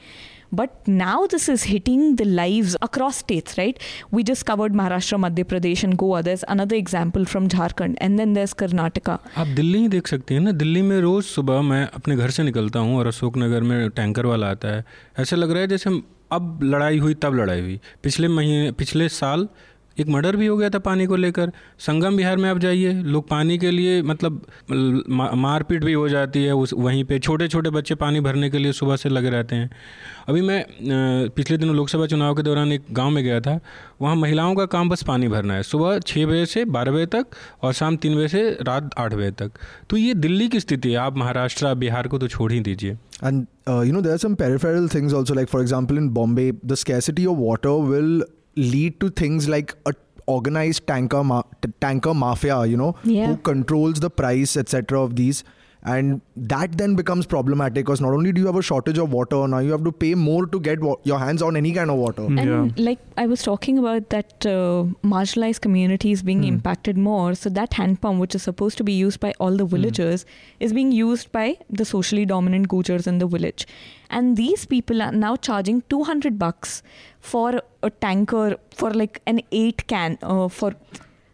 [0.52, 3.78] but now this is hitting the lives across states, right?
[4.12, 6.22] We just covered Maharashtra, Madhya Pradesh, and Goa.
[6.22, 9.18] There's another example from Jharkhand, and then there's Karnataka.
[9.36, 12.42] आप दिल्ली ही देख सकते हैं ना दिल्ली में रोज़ सुबह मैं अपने घर से
[12.42, 14.84] निकलता हूँ और अशोक नगर में टैंकर वाला आता है
[15.20, 19.08] ऐसा लग रहा है जैसे हम अब लड़ाई हुई तब लड़ाई हुई पिछले महीने पिछले
[19.08, 19.48] साल
[19.99, 23.27] एक मर्डर भी हो गया था पानी को लेकर। संगम बिहार में आप जाइए लोग
[23.29, 24.45] पानी के लिए मतलब
[25.37, 28.71] मारपीट भी हो जाती है उस वहीं पे। छोटे छोटे बच्चे पानी भरने के लिए
[28.71, 29.69] सुबह से लगे रहते हैं।
[30.29, 30.63] अभी मैं
[31.35, 33.59] पिछले दिनों लोकसभा चुनाव के दौरान एक गाँव में गया था
[34.01, 37.25] वहाँ महिलाओं का काम बस पानी भरना है सुबह छः बजे से बारह बजे तक
[37.63, 39.51] और शाम तीन बजे से रात आठ बजे तक।
[39.89, 43.47] तो ये दिल्ली की स्थिति है आप महाराष्ट्र बिहार को तो छोड़ ही दीजिए। And
[43.67, 45.33] uh, you know, there are some peripheral things also.
[45.33, 47.25] Like for example, in Bombay, the scarcity
[48.55, 49.93] lead to things like a
[50.27, 52.65] organized tanker ma- t- tanker mafia.
[52.65, 53.27] You know, Yeah.
[53.27, 55.01] who controls the price, etc.
[55.01, 55.43] Of these.
[55.81, 59.47] And that then becomes problematic because not only do you have a shortage of water,
[59.47, 61.95] now you have to pay more to get wa- your hands on any kind of
[61.95, 62.23] water.
[62.23, 62.39] Mm.
[62.41, 66.49] And like I was talking about that uh, marginalized communities being Hmm.
[66.49, 67.33] impacted more.
[67.33, 70.25] So that hand pump, which is supposed to be used by all the villagers,
[70.59, 73.65] is being used by the socially dominant Gujars in the village.
[74.09, 76.83] And these people are now charging 200 bucks
[77.21, 80.73] for a tanker for like an eight can uh, for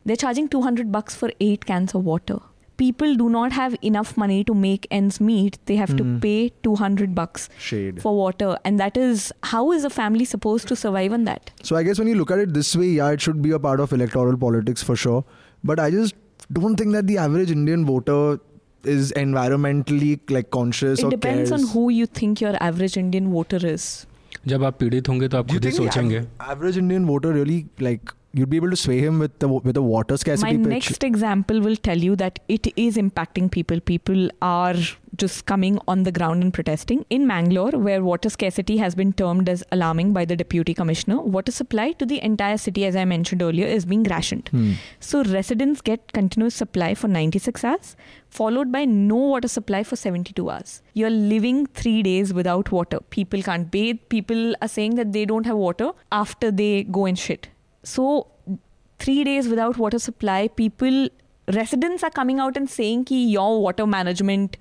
[0.06, 2.38] they're charging 200 bucks for eight cans of water
[2.81, 6.13] people do not have enough money to make ends meet they have to Mm.
[6.21, 6.37] pay
[6.69, 7.99] 200 bucks Shade.
[8.05, 11.77] for water and that is how is a family supposed to survive on that So
[11.81, 13.81] I guess when you look at it this way, yeah, it should be a part
[13.87, 15.25] of electoral politics for sure.
[15.73, 16.15] But I just
[16.61, 18.39] don't think that the average Indian voter
[18.95, 21.63] is environmentally like conscious it or depends cares.
[21.63, 23.87] on who you think your average indian voter is
[24.49, 26.77] जब आप पीड़ित होंगे तो आप Do you खुद ही think the सोचेंगे av- average
[26.83, 27.57] Indian voter really
[27.87, 30.68] like you'd be able to sway him with the with a water my scarcity pitch?
[30.76, 34.76] next example will tell you that it is impacting people people are
[35.24, 39.48] just coming on the ground and protesting in mangalore where water scarcity has been termed
[39.54, 43.46] as alarming by the deputy commissioner water supply to the entire city as i mentioned
[43.50, 44.74] earlier is being rationed Hmm.
[45.00, 47.96] So residents get continuous supply for 96 hours,
[48.30, 50.82] followed by no water supply for 72 hours.
[50.94, 53.00] You're living three days without water.
[53.18, 54.00] People can't bathe.
[54.10, 57.50] People are saying that they don't have water after they go and shit.
[57.86, 58.28] So
[59.00, 61.10] three days without water supply, people
[61.54, 64.58] residents are coming out and saying ki your water management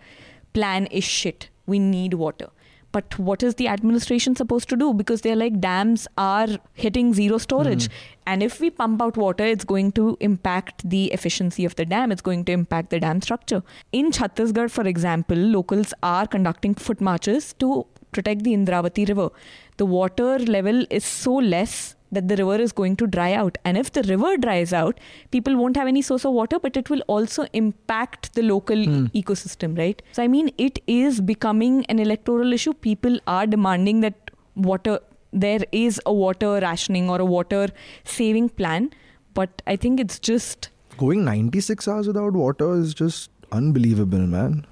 [0.53, 1.49] plan is shit.
[1.67, 2.51] We need water.
[2.93, 4.95] But what is the administration supposed to do?
[4.95, 7.87] Because they're like dams are hitting zero storage.
[7.87, 7.93] Hmm.
[8.27, 12.13] And if we pump out water, it's going to impact the efficiency of the dam.
[12.13, 13.65] It's going to impact the dam structure.
[13.91, 19.31] In Chhattisgarh, for example, locals are conducting foot marches to protect the Indravati River.
[19.79, 23.59] The water level is so less that the river is going to dry out.
[23.65, 24.99] And if the river dries out,
[25.37, 29.07] people won't have any source of water, but it will also impact the local Hmm.
[29.23, 30.03] ecosystem, right?
[30.13, 32.75] So, I mean, it is becoming an electoral issue.
[32.91, 34.31] People are demanding that
[34.73, 34.99] water,
[35.47, 37.63] there is a water rationing or a water
[38.05, 38.91] saving plan.
[39.35, 44.65] But I think it's just Going 96 hours without water is just unbelievable, man.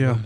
[0.00, 0.16] Yeah.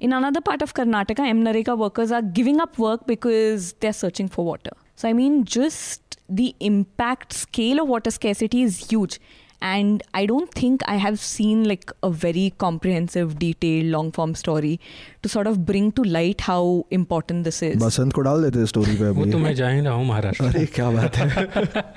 [0.00, 4.44] In another part of Karnataka, MNREGA workers are giving up work because they're searching for
[4.44, 4.72] water.
[4.96, 9.18] So, I mean, just the impact scale of water scarcity is huge
[9.60, 14.78] and i don't think i have seen like a very comprehensive detailed long form story
[15.22, 17.76] to sort of bring to light how important this is.
[17.82, 20.44] Basant ko डाल देते story पे अभी। वो तो मैं जा ही रहा हूं महाराष्ट्र।
[20.44, 21.94] अरे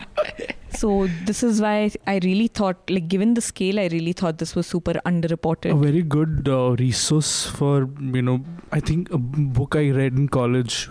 [0.79, 0.89] so
[1.27, 4.65] this is why i really thought like given the scale i really thought this was
[4.65, 5.71] super underreported.
[5.71, 8.37] A very good uh, resource for you know
[8.71, 9.19] i think a
[9.59, 10.89] book i read in college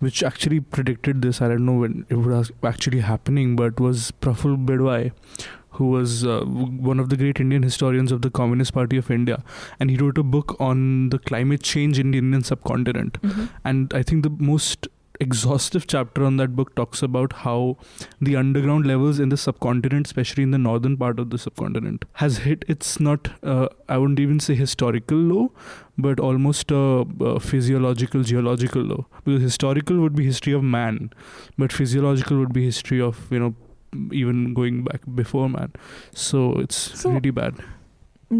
[0.00, 1.40] which actually predicted this.
[1.40, 5.12] I don't know when it was actually happening but was praful bidwai
[5.74, 6.40] who was uh,
[6.92, 9.38] one of the great indian historians of the communist party of india
[9.80, 10.82] and he wrote a book on
[11.14, 13.48] the climate change in the indian subcontinent Mhm.
[13.70, 14.88] and I think the most
[15.24, 17.76] exhaustive chapter on that book talks about how
[18.28, 22.38] the underground levels in the subcontinent, especially in the northern part of the subcontinent, has
[22.38, 25.52] hit its not, uh, I wouldn't even say historical low,
[25.96, 29.06] but almost a, a physiological, geological low.
[29.24, 31.10] Because historical would be history of man,
[31.56, 33.54] but physiological would be history of, you know,
[34.12, 35.72] even going back before man.
[36.14, 37.54] So it's So- really bad.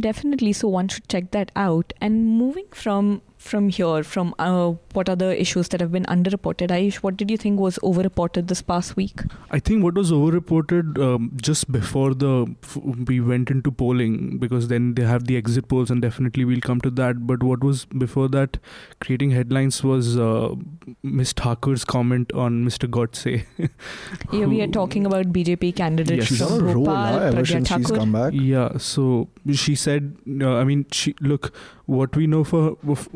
[0.01, 0.55] Definitely.
[0.55, 1.93] So one should check that out.
[2.01, 6.97] And moving from from here, from uh, what other issues that have been underreported, Ayush,
[7.07, 9.21] what did you think was overreported this past week?
[9.51, 12.77] I think what was overreported um, just before the f-
[13.09, 16.81] we went into polling because then they have the exit polls and definitely we'll come
[16.83, 17.27] to that.
[17.27, 18.59] But what was before that
[19.01, 20.55] creating headlines was uh,
[21.03, 21.33] Ms.
[21.33, 22.89] Thakur's comment on Mr.
[22.89, 23.45] Godse.
[24.31, 26.29] Here we are talking about BJP candidates Yes.
[26.29, 27.97] She's from on a roll Bhopal, huh, ever Pragya since she's Thakur.
[27.99, 28.33] come back.
[28.35, 31.53] Yeah, so she said, uh, I mean, she look
[31.93, 32.71] what we know for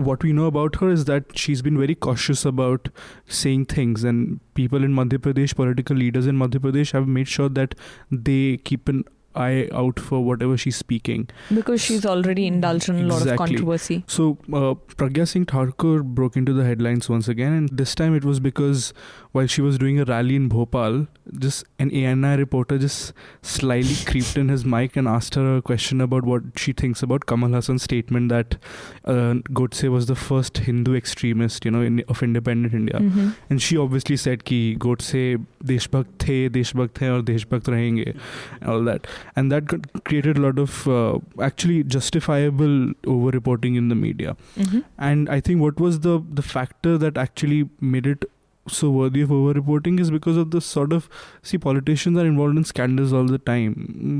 [0.07, 2.89] what we know about her is that she's been very cautious about
[3.27, 7.49] saying things, and people in Madhya Pradesh, political leaders in Madhya Pradesh, have made sure
[7.61, 7.75] that
[8.11, 9.05] they keep an
[9.37, 11.29] eye out for whatever she's speaking.
[11.53, 13.27] Because she's already indulged in a exactly.
[13.27, 14.05] lot of controversy.
[14.07, 18.25] So, uh, Pragya Singh Thakur broke into the headlines once again, and this time it
[18.25, 18.93] was because
[19.33, 21.07] while she was doing a rally in Bhopal,
[21.39, 26.01] just an ANI reporter just slyly creeped in his mic and asked her a question
[26.01, 28.57] about what she thinks about Kamal Haasan's statement that
[29.05, 32.99] uh, Godse was the first Hindu extremist, you know, in, of independent India.
[33.01, 33.31] Mm-hmm.
[33.51, 38.17] And she obviously said ki Godse Deshbhakt the, Deshbhakt hai aur Deshbhakt rahenge
[38.61, 39.07] and all that.
[39.35, 44.37] And that created a lot of uh, actually justifiable over-reporting in the media.
[44.57, 44.85] Mhm.
[44.99, 48.25] And I think what was the the factor that actually made it
[48.69, 51.09] so worthy of over-reporting is because of the sort of
[51.51, 53.77] see politicians are involved in scandals all the time.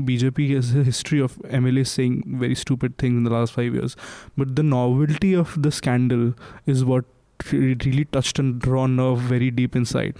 [0.07, 3.97] BJP has a history of MLAs saying very stupid things in the last five years,
[4.37, 6.33] but the novelty of the scandal
[6.65, 7.05] is what
[7.50, 10.14] really touched and drawn nerve very deep inside.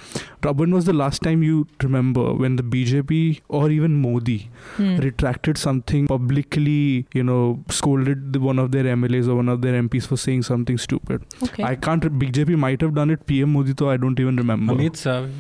[0.60, 3.18] When was the last time you remember when the BJP
[3.48, 4.38] or even Modi
[4.78, 4.96] Hmm.
[5.04, 9.80] retracted something publicly, you know, scolded the, one of their MLAs or one of their
[9.82, 11.22] MPs for saying something stupid.
[11.48, 11.62] Okay.
[11.62, 12.02] I can't.
[12.24, 13.24] BJP might have done it.
[13.26, 14.74] PM Modi, though, I don't even remember.
[14.74, 15.30] Amit Shah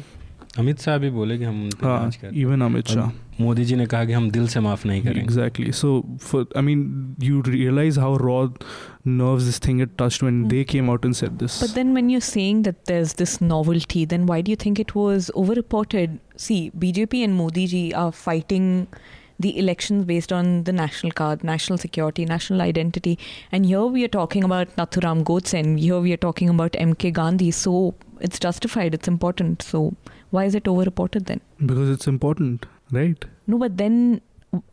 [0.60, 3.10] Amit Shah भी बोले कि हम उन पे हाँ, जांच करें even Amit Shah.
[3.40, 5.70] Modi ji ने कहा कि हम दिल से माफ नहीं करेंगे Exactly.
[5.78, 5.92] So,
[6.26, 6.82] for I mean,
[7.28, 8.40] you realize how raw
[9.20, 10.48] nerves this thing had touched when Hmm.
[10.52, 11.56] they came out and said this.
[11.62, 14.94] But then, when you're saying that there's this novelty, then why do you think it
[15.00, 16.18] was overreported?
[16.36, 18.68] See, BJP and Modi ji are fighting
[19.40, 23.18] the elections based on the national card, national security, national identity.
[23.50, 27.12] And here we are talking about Nathuram Godse, and here we are talking about MK
[27.20, 27.50] Gandhi.
[27.50, 29.62] So it's justified, it's important.
[29.62, 29.82] So
[30.30, 31.40] why is it overreported then?
[31.70, 33.23] because it's important, Right.
[33.47, 34.21] No, but then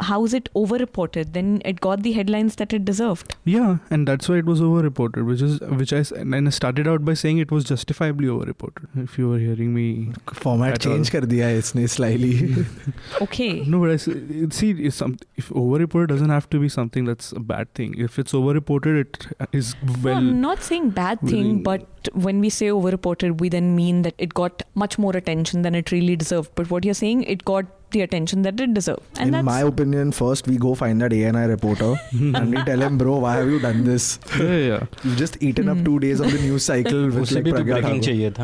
[0.00, 1.32] how is it overreported?
[1.32, 3.34] Then it got the headlines that it deserved.
[3.44, 7.04] Yeah, and that's why it was overreported, which is which I and I started out
[7.04, 8.86] by saying it was justifiably overreported.
[8.96, 11.20] If you were hearing me, format change all.
[11.20, 12.66] kar diya isne slyly.
[13.20, 13.60] okay.
[13.62, 17.40] No, but I see if some if overreported doesn't have to be something that's a
[17.40, 17.94] bad thing.
[17.98, 20.20] If it's overreported, it is well.
[20.20, 24.14] No, I'm not saying bad thing, but when we say overreported, we then mean that
[24.18, 26.50] it got much more attention than it really deserved.
[26.54, 29.02] But what you're saying, it got the attention that it deserves.
[29.18, 32.98] And in my opinion, first we go find that ANI reporter and we tell him,
[32.98, 34.18] bro, why have you done this?
[34.38, 34.86] Yeah, yeah.
[35.04, 35.84] You've just eaten up hmm.
[35.84, 38.38] two days of the news cycle with like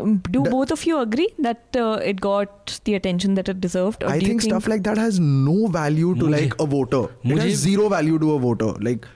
[0.00, 3.60] um, do the, both of you agree that uh, it got the attention that it
[3.60, 4.04] deserved?
[4.04, 7.02] I think, think, stuff like that has no value to mujhe, like a voter.
[7.24, 8.72] Mujhe, it has zero value to a voter.
[8.88, 9.06] Like,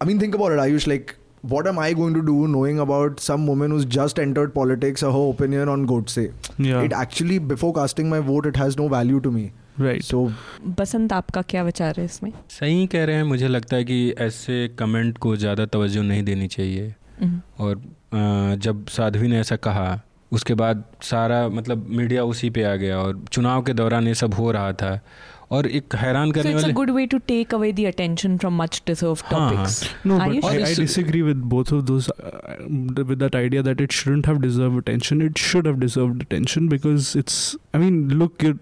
[0.00, 0.86] I mean, think about it, Ayush.
[0.86, 1.16] Like,
[1.52, 5.12] what am I going to do knowing about some woman who's just entered politics or
[5.16, 6.24] her opinion on Godse?
[6.58, 6.82] Yeah.
[6.88, 9.44] It actually, before casting my vote, it has no value to me.
[9.84, 10.04] right.
[10.08, 10.18] So,
[10.76, 14.56] Basant आपका क्या विचार है इसमें सही कह रहे हैं मुझे लगता है कि ऐसे
[14.78, 17.34] कमेंट को ज़्यादा तवज्जो नहीं देनी चाहिए Mhm.
[17.60, 17.82] और
[18.64, 19.86] जब साध्वी ने ऐसा कहा
[20.32, 24.34] उसके बाद सारा मतलब मीडिया उसी पे आ गया और चुनाव के दौरान ये सब
[24.34, 24.90] हो रहा था
[25.55, 28.35] और एक हैरान So करने it's a वाले good way to take away the attention
[28.43, 29.49] from much deserved हाँ, हाँ.
[29.55, 29.79] topics.
[30.11, 30.41] No, Ayush?
[30.41, 32.09] but I, I Or is- disagree with both of those.
[32.09, 32.55] Uh,
[33.09, 35.21] with that idea that it shouldn't have deserved attention.
[35.25, 37.57] It should have deserved attention because it's.
[37.73, 38.53] I mean, look, your,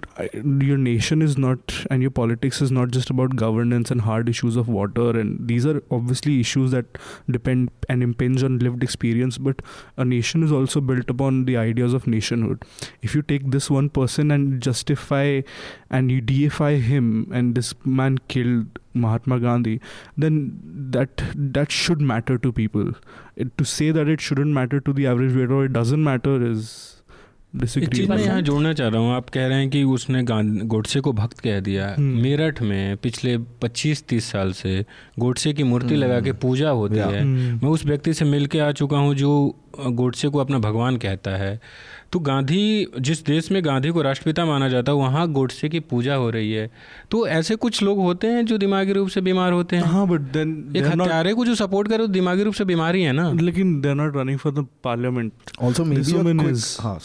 [0.70, 4.56] your nation is not, and your politics is not just about governance and hard issues
[4.64, 6.98] of water, and these are obviously issues that
[7.38, 9.38] depend and impinge on lived experience.
[9.38, 9.62] But
[9.98, 12.66] a nation is also built upon the ideas of nationhood.
[13.04, 15.42] If you take this one person and justify
[15.95, 19.75] and you deify him, and this man killed Mahatma Gandhi,
[20.17, 20.41] then
[20.93, 21.25] that
[21.59, 22.91] that should matter to people.
[23.37, 26.75] It, to say that it shouldn't matter to the average or it doesn't matter is
[27.55, 30.23] एक चीज़ मैं यहाँ जोड़ना चाह रहा हूँ आप कह रहे हैं कि उसने
[30.71, 34.85] गोडसे को भक्त कह दिया हम्म। मेरठ में पिछले 25-30 साल से
[35.19, 37.63] गोडसे की मूर्ति हम्म। लगा के पूजा होती है Hmm.
[37.63, 39.31] मैं उस व्यक्ति से मिल के आ चुका हूँ जो
[39.79, 41.59] गोडसे को अपना भगवान कहता है
[42.15, 46.15] तो गांधी जिस देश में गांधी को राष्ट्रपिता माना जाता है वहाँ गोडसे की पूजा
[46.15, 46.71] हो रही है।
[47.11, 49.83] तो ऐसे कुछ लोग होते हैं जो दिमागी रूप से बीमार होते हैं?
[49.83, 53.03] हाँ बट देन एक हत्यारे को जो सपोर्ट करे वो दिमागी रूप से बीमार ही
[53.03, 53.31] है ना?
[53.41, 55.85] लेकिन they are not running for the parliament also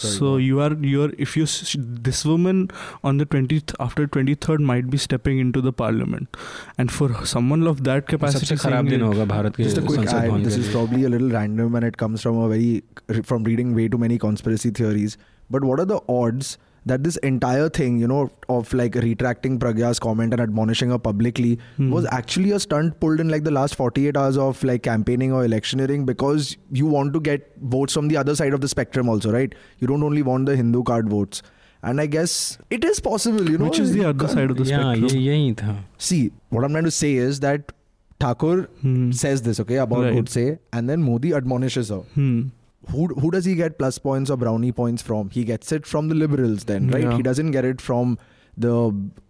[0.03, 1.45] so you are you are if you
[1.77, 2.67] this women
[3.03, 6.37] on the twenty after twenty third might be stepping in to the parliament
[6.79, 11.07] and for summon of that capacity खराब दिन होगा भारत के this is probably a
[11.07, 12.81] little random and it comes from a very
[13.11, 15.17] from reading way too many conspiracy theory stories,
[15.49, 19.99] but what are the odds that this entire thing, you know, of like retracting Pragya's
[19.99, 21.91] comment and admonishing her publicly hmm.
[21.91, 25.43] was actually a stunt pulled in like the last 48 hours of like campaigning or
[25.43, 29.31] electioneering because you want to get votes from the other side of the spectrum also,
[29.31, 29.53] right?
[29.79, 31.43] You don't only want the Hindu card votes.
[31.83, 33.65] And I guess it is possible, you know.
[33.65, 35.21] Which is the other side of the yeah, spectrum.
[35.21, 35.75] Yeah, yeah, yeah.
[35.97, 37.71] See, what I'm trying to say is that
[38.19, 39.11] Thakur hmm.
[39.11, 40.13] says this, okay, about right.
[40.13, 41.99] Godse, and then Modi admonishes her.
[42.15, 42.49] Hmm.
[42.83, 45.29] Who who does he get plus points or brownie points from?
[45.29, 47.03] He gets it from the liberals, then, right?
[47.03, 47.17] Yeah.
[47.17, 48.17] He doesn't get it from
[48.57, 48.71] the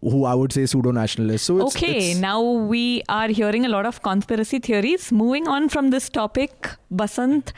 [0.02, 1.48] who I would say pseudo nationalists.
[1.48, 2.42] So it's, okay, it's- now
[2.74, 5.12] we are hearing a lot of conspiracy theories.
[5.12, 7.54] Moving on from this topic, Basant,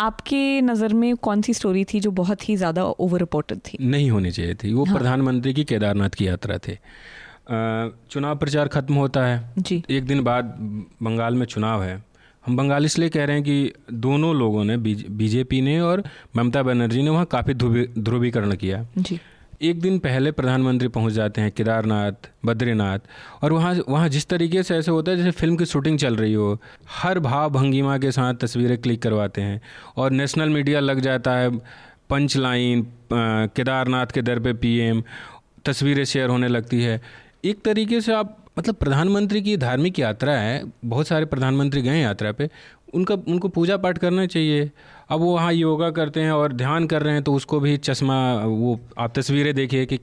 [0.00, 4.10] आपके नज़र में कौन सी story थी जो बहुत ही ज़्यादा over reported थी नहीं
[4.10, 6.78] होनी चाहिए थी वो हाँ। प्रधानमंत्री की केदारनाथ की यात्रा थे
[8.10, 10.44] चुनाव प्रचार खत्म होता है जी एक दिन बाद
[11.02, 12.02] बंगाल में चुनाव है
[12.44, 16.02] हम बंगाल इसलिए कह रहे हैं कि दोनों लोगों ने बीजेपी ने और
[16.36, 19.18] ममता बनर्जी ने वहाँ काफ़ी ध्रुवीकरण किया। जी।
[19.62, 22.98] एक दिन पहले प्रधानमंत्री पहुँच जाते हैं केदारनाथ बद्रीनाथ
[23.42, 26.32] और वहाँ वहाँ जिस तरीके से ऐसे होता है जैसे फ़िल्म की शूटिंग चल रही
[26.32, 26.58] हो
[26.92, 29.60] हर भाव भंगिमा के साथ तस्वीरें क्लिक करवाते हैं
[29.96, 31.50] और नेशनल मीडिया लग जाता है
[32.10, 35.02] पंच लाइन केदारनाथ के दर पे पीएम
[35.64, 37.00] तस्वीरें शेयर होने लगती है।
[37.44, 42.02] एक तरीके से आप मतलब प्रधानमंत्री की धार्मिक यात्रा है बहुत सारे प्रधानमंत्री गए हैं
[42.02, 42.48] यात्रा पे
[42.94, 44.70] उनका उनको पूजा पाठ करना चाहिए।
[45.10, 48.16] अब वो वहाँ योगा करते हैं और ध्यान कर रहे हैं तो उसको भी चश्मा
[48.44, 49.98] वो आप तस्वीरें देखिए कि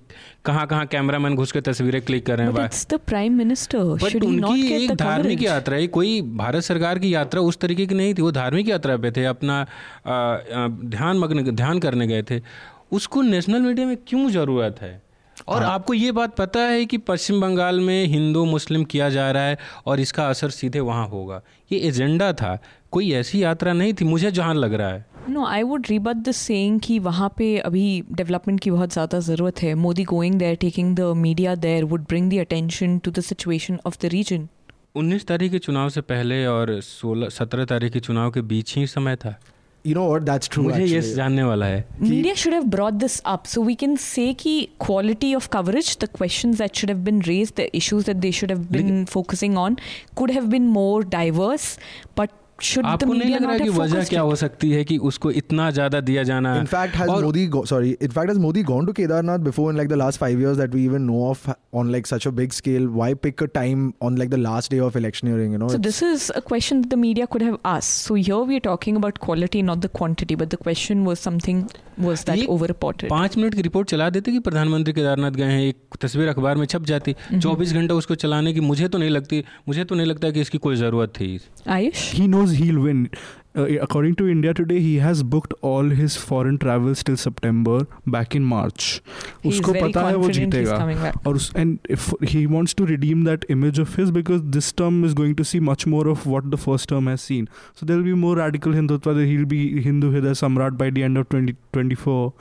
[0.45, 4.23] कहाँ कहाँ कैमरा मैन घुस के तस्वीरें क्लिक कर रहे हैं द प्राइम मिनिस्टर बट
[4.23, 8.21] उनकी एक धार्मिक यात्रा है कोई भारत सरकार की यात्रा उस तरीके की नहीं थी
[8.21, 9.65] वो धार्मिक यात्रा पे थे अपना
[10.89, 12.41] ध्यान मग्न ध्यान करने गए थे।
[12.91, 15.10] उसको नेशनल मीडिया में क्यों ज़रूरत है?
[15.51, 19.29] और हाँ। आपको ये बात पता है कि पश्चिम बंगाल में हिंदू मुस्लिम किया जा
[19.31, 21.41] रहा है और इसका असर सीधे वहाँ होगा।
[21.71, 22.57] ये एजेंडा था
[22.91, 26.31] कोई ऐसी यात्रा नहीं थी मुझे जहाँ लग रहा है। No I would rebut the
[26.33, 30.95] saying कि वहाँ पे अभी डेवलपमेंट की बहुत ज़्यादा ज़रूरत है। Modi going there taking
[30.95, 34.47] the media there would bring the attention to the situation of the region
[34.95, 38.87] उन्नीस तारीख के चुनाव से पहले और सोलह सत्रह तारीख के चुनाव के बीच ही
[38.87, 39.39] समय था।
[39.84, 40.24] you know what?
[40.26, 40.62] That's true.
[40.64, 41.14] मुझे ये actually.
[41.16, 45.32] जानने वाला है Media should have brought this up so we can say ki quality
[45.32, 48.70] of coverage, the questions that should have been raised, the issues that they should have
[48.70, 49.78] been focusing on
[50.14, 51.78] could have been more diverse.
[52.14, 52.39] But should the
[52.85, 56.23] आपको नहीं लग रहा कि वजह क्या हो सकती है कि उसको इतना ज़्यादा दिया
[56.23, 59.93] जाना in fact has Modi sorry in fact has Modi gone to Kedarnath before in like the
[59.93, 63.13] last five years that we even know of on like such a big scale why
[63.23, 66.39] pick a time on like the last day of you know so this is a
[66.39, 69.89] question the media could have asked so here we are talking about quality not the
[69.97, 71.63] quantity but the question was something
[71.99, 75.97] was that over reported minute की report चला देते कि प्रधानमंत्री केदारनाथ गए हैं एक
[76.01, 79.83] तस्वीर अखबार में छप जाती। चौबीस घंटा उसको चलाने की मुझे तो नहीं लगती मुझे
[79.83, 81.39] तो नहीं लगता कि इसकी कोई ज़रूरत थी।
[81.69, 82.11] आयुष?
[82.13, 83.08] ही knows he'll win.
[83.58, 87.76] Uh, according to India Today, he has booked all his foreign travels till September
[88.16, 88.88] back in March.
[89.44, 91.16] He's उसको very पता है वो confident he's जीतेगा coming back.
[91.26, 95.00] और उस- and if he wants to redeem that image of his because this term
[95.10, 97.48] is going to see much more of what the first term has seen.
[97.80, 99.16] So there will be more radical Hindutva.
[99.20, 102.32] that He'll be Hindu Hriday Samrat by the end of 2024.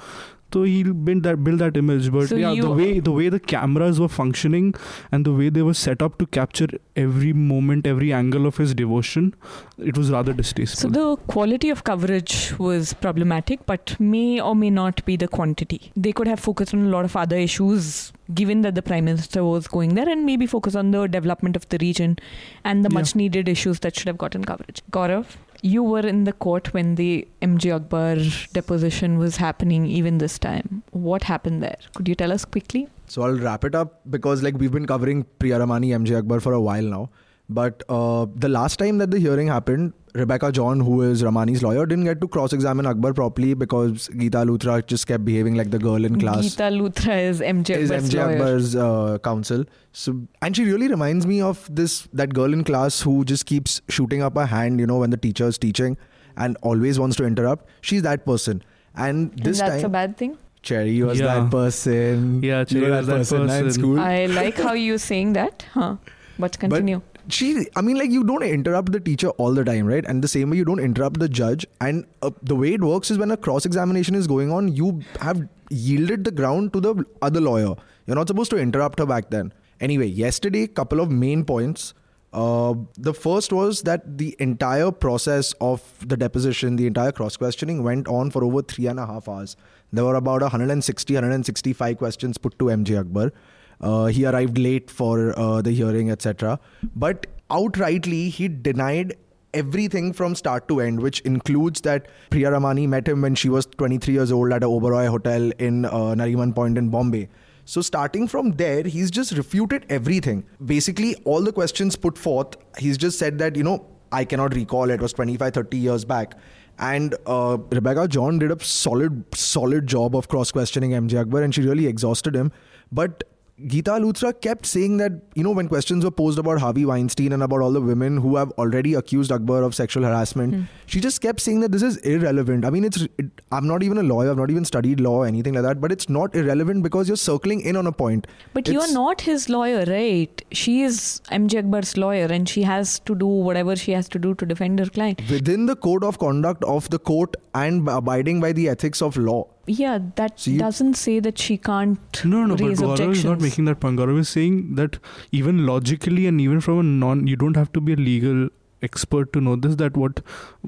[0.53, 2.11] so he'll build that build that image.
[2.12, 4.74] But So yeah, the way the way the cameras were functioning
[5.12, 8.74] and the way they were set up to capture every moment, every angle of his
[8.74, 9.34] devotion,
[9.78, 10.90] it was rather distasteful.
[10.90, 15.92] So the quality of coverage was problematic, but may or may not be the quantity.
[15.96, 19.44] They could have focused on a lot of other issues, given that the prime minister
[19.44, 22.18] was going there, and maybe focus on the development of the region
[22.64, 22.98] and the Yeah.
[23.01, 24.82] much needed issues that should have gotten coverage.
[24.90, 25.26] Gaurav,
[25.62, 28.16] you were in the court when the MJ Akbar
[28.52, 30.82] deposition was happening, even this time.
[30.90, 31.76] What happened there?
[31.94, 32.88] Could you tell us quickly?
[33.06, 36.52] So I'll wrap it up because like we've been covering Priya Ramani, MJ Akbar for
[36.52, 37.11] a while now.
[37.53, 41.84] But uh, the last time that the hearing happened, Rebecca John, who is Ramani's lawyer,
[41.86, 46.05] didn't get to cross-examine Akbar properly because Geeta Luthra just kept behaving like the girl
[46.05, 46.44] in class.
[46.44, 48.32] Geeta Luthra is MJ is Akbar's MJ.
[48.32, 49.64] Akbar's uh, counsel.
[49.92, 53.80] So, and she really reminds me of this that girl in class who just keeps
[53.88, 55.96] shooting up her hand, you know, when the teacher is teaching,
[56.36, 57.68] and always wants to interrupt.
[57.80, 58.62] She's that person.
[58.94, 60.38] And And this that's a bad thing.
[60.62, 61.34] Cherry was Yeah.
[61.34, 62.42] that person.
[62.42, 63.98] Yeah, Cherry was that person in school.
[64.01, 65.64] I like how you're saying that.
[65.74, 65.96] Huh.
[66.38, 67.03] But continue.
[67.32, 70.04] She i mean like you don't interrupt the teacher all the time right?
[70.06, 71.66] And the same way you don't interrupt the judge.
[71.80, 75.00] And uh, the way it works is when a cross examination is going on you
[75.20, 77.74] have yielded the ground to the other lawyer.
[78.06, 79.52] You're not supposed to interrupt her back then.
[79.80, 81.94] Anyway yesterday couple of main points.
[82.32, 87.82] Uh, the first was that the entire process of the deposition, the entire cross questioning
[87.82, 89.56] went on for over three and a half hours.
[89.92, 93.32] There were about 160, 165 questions put to MJ Akbar.
[93.80, 96.58] Uh, he arrived late for uh, the hearing, etc.
[96.94, 99.16] But outrightly, he denied
[99.54, 103.66] everything from start to end, which includes that Priya Ramani met him when she was
[103.66, 107.28] 23 years old at a Oberoi hotel in uh, Nariman Point in Bombay.
[107.64, 110.44] So starting from there, he's just refuted everything.
[110.64, 114.90] Basically, all the questions put forth, he's just said that, you know, I cannot recall
[114.90, 116.34] it was 25, 30 years back.
[116.78, 121.54] And uh, Rebecca John did a solid, solid job of cross questioning MJ Akbar, and
[121.54, 122.50] she really exhausted him.
[122.90, 123.22] But
[123.66, 127.42] Geeta Luthra kept saying that, you know, when questions were posed about Harvey Weinstein and
[127.42, 130.62] about all the women who have already accused Akbar of sexual harassment, hmm.
[130.86, 132.64] she just kept saying that this is irrelevant.
[132.64, 135.26] I mean, it's it, I'm not even a lawyer, I've not even studied law or
[135.26, 138.26] anything like that, but it's not irrelevant because you're circling in on a point.
[138.54, 140.42] But you are not his lawyer, right?
[140.52, 144.34] She is MJ Akbar's lawyer and she has to do whatever she has to do
[144.34, 145.20] to defend her client.
[145.30, 149.46] Within the code of conduct of the court and abiding by the ethics of law.
[149.78, 153.18] Yeah, that So you- doesn't say that she can't No, no, but raise Gaurav objections.
[153.18, 153.98] is not making that point.
[153.98, 154.98] Gaurav is saying that
[155.40, 158.48] even logically and even from a non, you don't have to be a legal
[158.82, 159.76] expert to know this.
[159.76, 160.20] That what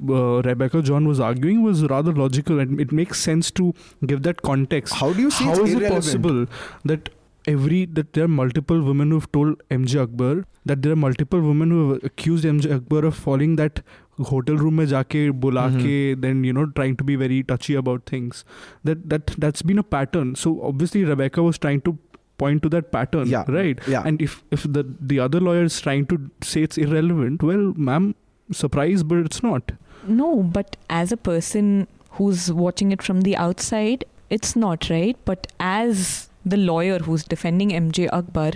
[0.08, 3.72] uh, Rebecca John was arguing was rather logical, and it makes sense to
[4.12, 4.94] give that context.
[5.02, 6.46] How do you see How it's is it possible
[6.92, 7.08] that
[7.56, 11.70] every that there are multiple women who've told MJ Akbar that there are multiple women
[11.76, 13.80] who have accused MJ Akbar of falling that
[14.31, 15.81] hotel room में जाके बुला Mhm.
[15.85, 18.43] के then you know trying to be very touchy about things
[18.89, 21.93] that that that's been a pattern so obviously Rebecca was trying to
[22.43, 23.51] point to that pattern Yeah.
[23.57, 24.07] right Yeah.
[24.11, 26.17] and if if the the other lawyer is trying to
[26.53, 28.09] say it's irrelevant well ma'am
[28.63, 29.75] surprise but it's not
[30.17, 31.69] No, but as a person
[32.17, 34.03] who's watching it from the outside,
[34.35, 35.17] it's not right.
[35.29, 36.03] But as
[36.53, 38.51] the lawyer who's defending MJ Akbar,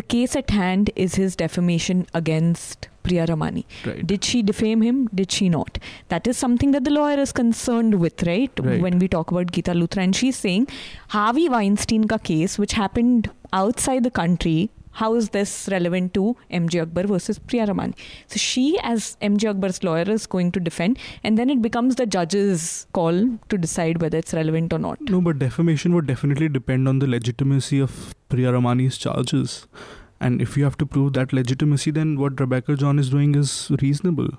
[0.00, 3.65] the case at hand is his defamation against Priya Ramani.
[3.85, 5.07] right Did she defame him?
[5.13, 5.77] Did she not?
[6.09, 8.51] That is something that the lawyer is concerned with, right?
[8.59, 8.81] Right.
[8.81, 10.67] When we talk about Geeta Luthra, and she's saying
[11.09, 14.69] Harvey Weinstein ka case, which happened outside the country.
[14.91, 17.93] How is this relevant to MJ Akbar versus Priya Ramani?
[18.27, 22.05] So she, as MJ Akbar's lawyer, is going to defend, and then it becomes the
[22.05, 23.13] judge's call
[23.49, 24.99] to decide whether it's relevant or not.
[25.01, 29.67] No, but defamation would definitely depend on the legitimacy of Priya Ramani's charges.
[30.21, 33.71] And if you have to prove that legitimacy, then what Rebecca John is doing is
[33.81, 34.29] reasonable.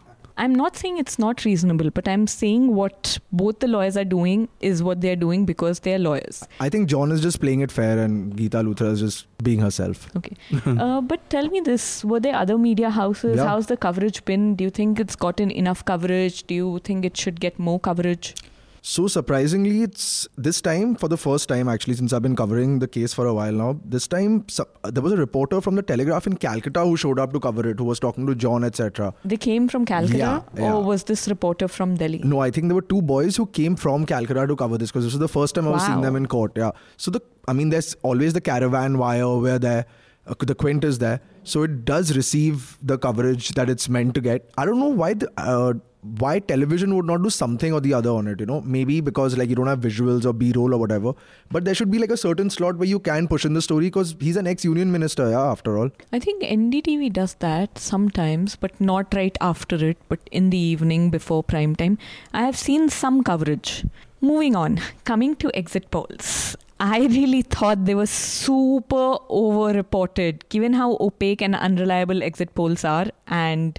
[0.41, 4.49] I'm not saying it's not reasonable, but I'm saying what both the lawyers are doing
[4.61, 6.43] is what they're doing because they're lawyers.
[6.61, 10.09] I think John is just playing it fair and Geeta Luthra is just being herself.
[10.16, 10.35] Okay.
[10.66, 13.37] uh, but tell me this were there other media houses?
[13.37, 13.45] Yeah.
[13.45, 14.55] How's the coverage been?
[14.55, 16.47] Do you think it's gotten enough coverage?
[16.47, 18.35] Do you think it should get more coverage?
[18.83, 22.89] So surprisingly, it's this time for the first time actually since I've been covering the
[22.89, 23.78] case for a while now.
[23.85, 24.47] This time
[24.85, 27.78] there was a reporter from the Telegraph in Calcutta who showed up to cover it,
[27.78, 29.12] who was talking to John, etc.
[29.24, 30.72] They came from Calcutta, Yeah, yeah.
[30.72, 32.20] or was this reporter from Delhi?
[32.24, 35.05] No, I think there were two boys who came from Calcutta to cover this because
[35.05, 36.53] this was the first time I was seeing them in court.
[36.57, 36.70] Yeah.
[36.97, 39.85] So the, I mean, there's always the caravan wire where there,
[40.26, 44.22] uh, the Quint is there, so it does receive the coverage that it's meant to
[44.22, 44.51] get.
[44.57, 45.31] I don't know why the.
[45.37, 48.61] Uh, why television would not do something or the other on it, you know?
[48.62, 51.12] Maybe because like you don't have visuals or B-roll or whatever.
[51.51, 53.86] But there should be like a certain slot where you can push in the story
[53.86, 55.90] because he's an ex-union minister, yeah, after all.
[56.12, 61.11] I think NDTV does that sometimes, but not right after it, but in the evening
[61.11, 61.98] before prime time.
[62.32, 63.84] I have seen some coverage.
[64.22, 66.57] Moving on, coming to exit polls.
[66.78, 73.07] I really thought they were super over-reported, given how opaque and unreliable exit polls are,
[73.26, 73.78] and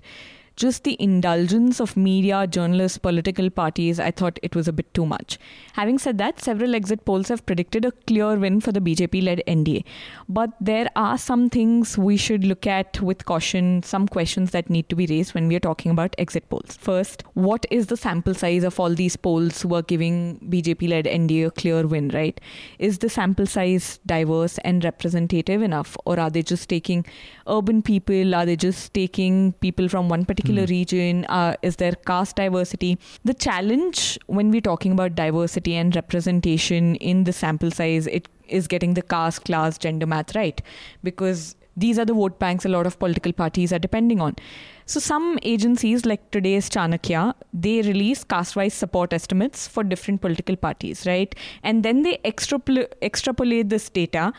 [0.55, 5.05] just the indulgence of media, journalists, political parties, I thought it was a bit too
[5.05, 5.39] much.
[5.73, 9.41] Having said that, several exit polls have predicted a clear win for the BJP led
[9.47, 9.83] NDA.
[10.27, 14.89] But there are some things we should look at with caution, some questions that need
[14.89, 16.77] to be raised when we are talking about exit polls.
[16.79, 21.05] First, what is the sample size of all these polls who are giving BJP led
[21.05, 22.39] NDA a clear win, right?
[22.77, 27.05] Is the sample size diverse and representative enough, or are they just taking
[27.47, 28.35] urban people?
[28.35, 30.69] Are they just taking people from one particular particular mm.
[30.69, 31.25] region?
[31.25, 32.97] Uh, is there caste diversity?
[33.23, 38.67] The challenge when we're talking about diversity and representation in the sample size, it is
[38.67, 40.61] getting the caste, class, gender math right,
[41.03, 44.35] because these are the vote banks a lot of political parties are depending on.
[44.85, 51.05] So some agencies like today's Chanakya, they release caste-wise support estimates for different political parties,
[51.05, 51.33] right?
[51.63, 54.33] And then they extrapol- extrapolate this data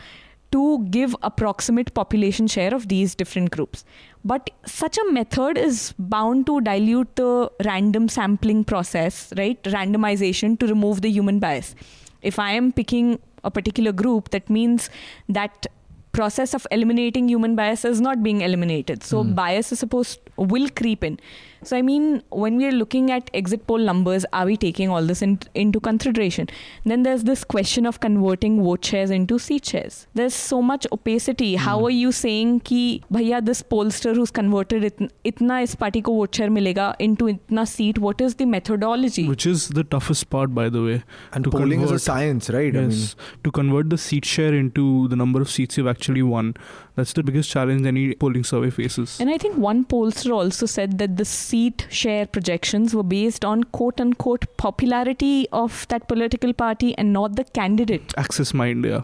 [0.51, 3.83] to give approximate population share of these different groups.
[4.25, 9.61] But such a method is bound to dilute the random sampling process, right?
[9.63, 11.75] Randomization to remove the human bias.
[12.21, 14.89] If I am picking a particular group, that means
[15.27, 15.67] that
[16.13, 19.03] process of eliminating human bias is not being eliminated.
[19.03, 19.35] So mm.
[19.35, 21.19] bias is supposed will creep in.
[21.65, 25.03] So, I mean, when we are looking at exit poll numbers, are we taking all
[25.03, 26.47] this in, into consideration?
[26.85, 30.07] Then there's this question of converting vote shares into seat shares.
[30.13, 31.53] There's so much opacity.
[31.55, 31.57] Mm.
[31.57, 36.15] How are you saying ki, bhaiya, this pollster who's converted it, itna is party ko
[36.15, 37.97] vote share milega into itna seat?
[37.97, 39.27] What is the methodology?
[39.27, 41.03] Which is the toughest part, by the way.
[41.31, 42.73] And polling convert, is a science, right?
[42.73, 42.83] Yes.
[42.83, 46.55] I mean, to convert the seat share into the number of seats you've actually won.
[46.95, 49.19] That's the biggest challenge any polling survey faces.
[49.19, 53.63] And I think one pollster also said that the seat share projections were based on
[53.63, 58.13] quote unquote popularity of that political party and not the candidate.
[58.17, 59.03] Axis My India.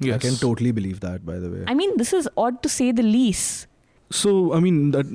[0.00, 0.16] Yes.
[0.16, 1.64] I can totally believe that, by the way.
[1.66, 3.66] I mean, this is odd to say the least.
[4.10, 5.06] So I mean that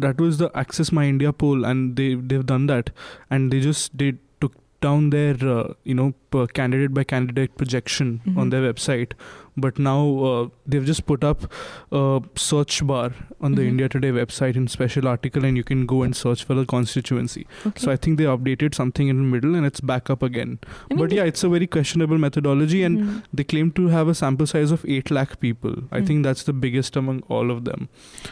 [0.00, 2.90] that was the Axis My India poll, and they they've done that,
[3.30, 6.12] and they just they took down their uh, you know
[6.52, 8.38] candidate by candidate projection mm-hmm.
[8.38, 9.12] on their website
[9.56, 11.52] but now uh, they've just put up
[11.90, 13.68] a search bar on the mm-hmm.
[13.68, 17.46] India Today website in special article, and you can go and search for the constituency.
[17.66, 17.80] Okay.
[17.80, 20.58] So I think they updated something in the middle, and it's back up again.
[20.90, 23.18] I mean but yeah, it's a very questionable methodology, and mm-hmm.
[23.32, 25.70] they claim to have a sample size of eight lakh people.
[25.70, 26.06] I mm-hmm.
[26.06, 27.88] think that's the biggest among all of them.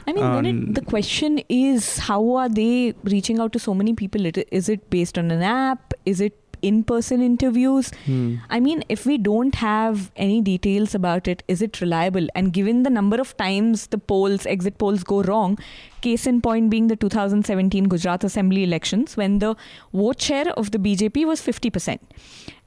[0.07, 4.27] I mean, it, the question is, how are they reaching out to so many people?
[4.27, 5.95] Is it based on an app?
[6.07, 7.91] Is it in person interviews.
[8.07, 8.37] Hmm.
[8.49, 12.27] I mean, if we don't have any details about it, is it reliable?
[12.35, 15.59] And given the number of times the polls, exit polls go wrong,
[16.01, 19.57] case in point being the 2017 Gujarat Assembly elections, when the
[19.93, 21.99] vote share of the BJP was 50%.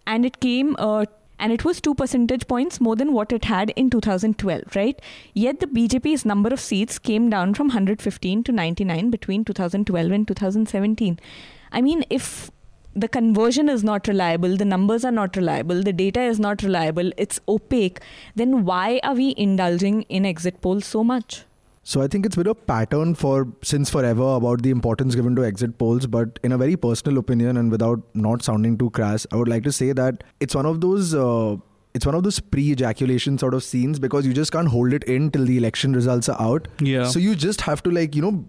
[0.06, 0.76] And it came.
[0.78, 1.06] Uh,
[1.39, 5.02] and it was two percentage points more than what it had in 2012, right?
[5.34, 10.28] Yet the BJP's number of seats came down from 115 to 99 between 2012 and
[10.28, 11.20] 2017.
[11.72, 12.52] I mean, if
[12.96, 17.12] the conversion is not reliable, the numbers are not reliable, the data is not reliable,
[17.18, 18.00] it's opaque,
[18.36, 21.44] then why are we indulging in exit polls so much?
[21.86, 25.44] So I think it's been a pattern for since forever about the importance given to
[25.44, 26.08] exit polls.
[26.08, 29.64] But in a very personal opinion, and without not sounding too crass, I would like
[29.64, 31.14] to say that it's one of those.
[31.14, 31.58] Uh,
[31.94, 35.30] it's one of those pre-ejaculation sort of scenes because you just can't hold it in
[35.30, 36.68] till the election results are out.
[36.80, 37.04] Yeah.
[37.06, 38.46] So you just have to like you know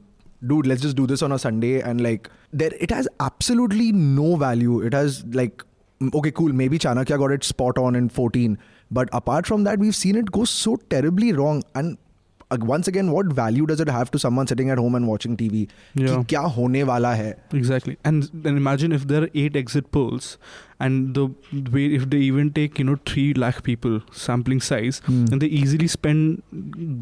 [0.46, 4.36] dude, let's just do this on a Sunday and like there it has absolutely no
[4.36, 4.80] value.
[4.80, 5.62] It has like
[6.12, 8.58] okay, cool, maybe Chanakya got it spot on in 14.
[8.90, 11.62] But apart from that, we've seen it go so terribly wrong.
[11.74, 11.96] And
[12.50, 15.68] once again, what value does it have to someone sitting at home and watching TV?
[15.94, 16.06] Yeah.
[16.06, 17.34] कि क्या होने वाला है?
[17.54, 17.96] Exactly.
[18.04, 20.38] And then imagine if there are eight exit polls
[20.80, 21.26] and the
[21.72, 25.30] way if they even take you know 3 lakh people sampling size mm.
[25.30, 26.42] and they easily spend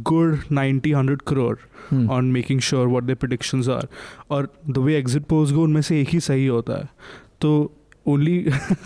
[0.04, 1.58] good 90 100 crore
[1.90, 2.08] mm.
[2.10, 3.84] on making sure what their predictions are
[4.28, 6.88] or the way exit polls go उनमें से एक ही सही होता है
[7.40, 7.52] तो
[8.06, 8.38] only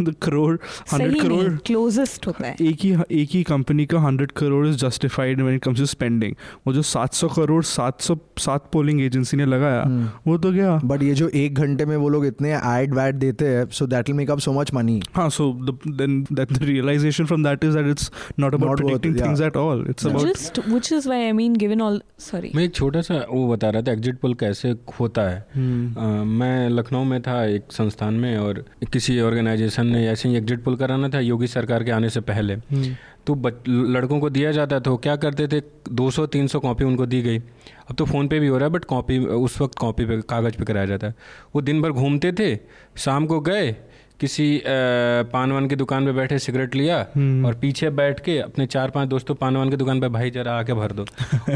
[0.03, 0.57] the crore
[0.93, 2.91] hundred crore closest होता है। एक ही
[3.23, 6.35] एक ही कंपनी का hundred crore is justified when it comes to spending
[6.67, 10.27] वो जो सात सौ करोड़ सात सौ सात पोलिंग एजेंसी ने लगाया hmm.
[10.27, 13.49] वो तो गया। बट ये जो एक घंटे में वो लोग इतने एड वैड देते
[13.49, 15.53] हैं so that will make up so much money हाँ so
[15.89, 19.87] then that the realisation from that is that it's not about predicting things at all
[19.91, 23.27] it's about just which is why I mean given all sorry मैं एक छोटा सा
[23.31, 26.07] वो बता रहा था exit poll कैसे होता है। hmm.
[26.27, 30.77] मैं लखनऊ में था एक संस्थान में और किसी ऑर्गेनाइजेशन ने ऐसे ही एग्जिट पोल
[30.77, 32.95] कराना था योगी सरकार के आने से पहले। हम्म।
[33.27, 33.35] तो
[33.69, 35.61] लड़कों को दिया जाता था क्या करते थे?
[35.91, 39.19] 200-300 कॉपी उनको दी गई। अब तो फ़ोन पे भी हो रहा है बट कॉपी
[39.19, 41.15] उस वक्त कॉपी पे कागज़ पे कराया जाता है।
[41.55, 42.55] वो दिन भर घूमते थे
[42.97, 43.75] शाम को गए
[44.21, 46.99] किसी पान वान की दुकान पे बैठे सिगरेट लिया
[47.47, 50.53] और पीछे बैठ के अपने चार पाँच दोस्तों पान वान की दुकान पे भाई जरा
[50.53, 51.05] आके भर दो।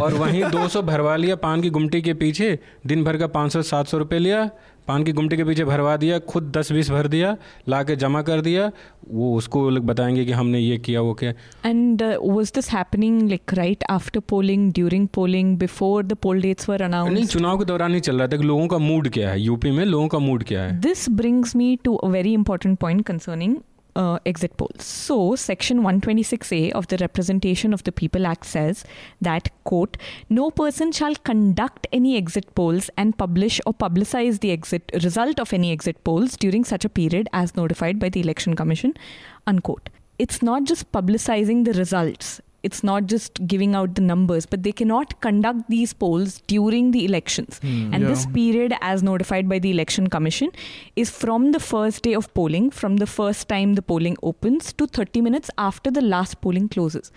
[0.03, 3.99] और वहीं 200 भरवा लिया पान की गुमटी के पीछे दिन भर का 500 700
[3.99, 4.45] रुपए लिया
[4.89, 7.37] पान की गुमटी के पीछे भरवा दिया खुद दस बीस भर दिया
[7.69, 8.71] ला के जमा कर दिया।
[9.09, 11.31] वो उसको लोग बताएँगे कि हमने ये किया वो क्या।
[11.67, 17.13] And was this happening right after polling during polling before the poll dates were announce
[17.13, 19.71] नहीं चुनाव के दौरान ही चल रहा था कि लोगों का मूड क्या है यूपी
[19.71, 23.57] में लोगों का मूड क्या है। This brings me to a very important point concerning
[23.97, 24.85] uh, exit polls.
[24.85, 28.85] So, Section 126A of the Representation of the People Act says
[29.21, 29.97] that, quote,
[30.29, 35.53] no person shall conduct any exit polls and publish or publicize the exit result of
[35.53, 38.95] any exit polls during such a period as notified by the Election Commission,
[39.47, 39.89] unquote.
[40.19, 42.41] It's not just publicizing the results.
[42.63, 47.05] It's not just giving out the numbers, but they cannot conduct these polls during the
[47.05, 47.59] elections.
[47.63, 50.51] Hmm, and this period, as notified by the Election Commission,
[50.97, 54.87] is from the first day of polling, from the first time the polling opens to
[54.87, 57.11] 30 minutes after the last polling closes.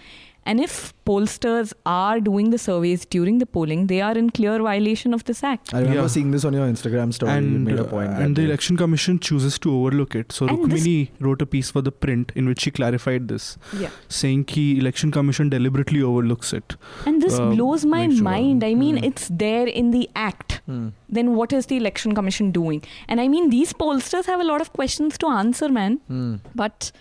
[0.45, 5.13] And if pollsters are doing the surveys during the polling, they are in clear violation
[5.13, 5.73] of this act.
[5.73, 6.07] I remember Yeah.
[6.07, 7.31] seeing this on your Instagram story.
[7.31, 8.09] you and made a uh, point.
[8.11, 8.47] that and the day.
[8.49, 12.31] election commission chooses to overlook it so And rukmini wrote a piece for the print
[12.35, 13.47] in which she clarified this
[13.83, 13.89] Yeah.
[14.19, 16.75] saying ki election commission deliberately overlooks it
[17.05, 18.23] And this Uh, blows my sure.
[18.31, 18.63] mind.
[18.63, 19.03] I mean, Hmm.
[19.11, 20.59] it's there in the act.
[20.65, 20.87] Hmm.
[21.19, 22.81] Then what is the Election Commission doing?
[23.07, 25.99] And I mean, these pollsters have a lot of questions to answer, man.
[26.07, 26.35] Hmm.
[26.55, 26.91] But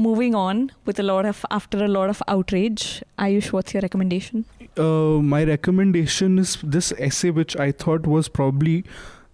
[0.00, 4.44] moving on with a lot of after a lot of outrage, Ayush, what's your recommendation?
[4.78, 8.84] uh, my recommendation is this essay which i thought was probably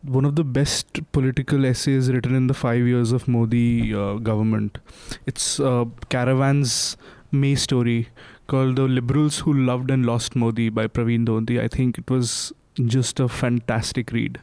[0.02, 4.78] one of the best political essays written in the five years of modi uh, government.
[5.26, 6.96] It's uh, caravan's
[7.32, 8.08] may story
[8.46, 12.52] called the liberals who loved and lost modi by Praveen Donthi i think it was
[12.84, 14.40] just a fantastic read.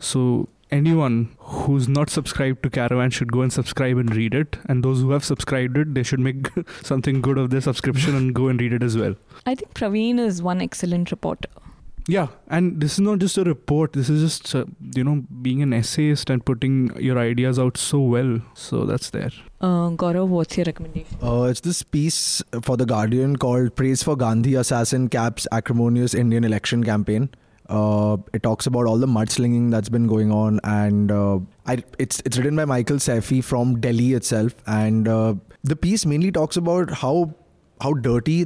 [0.00, 0.48] So
[0.78, 1.16] anyone
[1.54, 5.10] who's not subscribed to caravan should go and subscribe and read it and those who
[5.16, 6.48] have subscribed it they should make
[6.92, 9.14] something good of their subscription and go and read it as well
[9.46, 11.50] I think Praveen is one excellent reporter.
[12.14, 13.94] yeah, and this is not just a report.
[13.98, 14.64] This is just uh,
[14.96, 15.14] you know
[15.44, 16.74] being an essayist and putting
[17.06, 18.32] your ideas out so well.
[18.64, 19.30] So that's there.
[19.68, 21.16] Uh, Gaurav, what's your recommendation?
[21.30, 26.44] Uh, it's this piece for The Guardian called Praise for Gandhi Assassin Caps Acrimonious Indian
[26.50, 27.30] Election Campaign.
[27.69, 32.21] Uh, it talks about all the mudslinging that's been going on, and uh, I, it's
[32.25, 36.89] it's written by Michael Saifi from Delhi itself, and uh, the piece mainly talks about
[37.03, 37.13] how
[37.85, 38.37] how dirty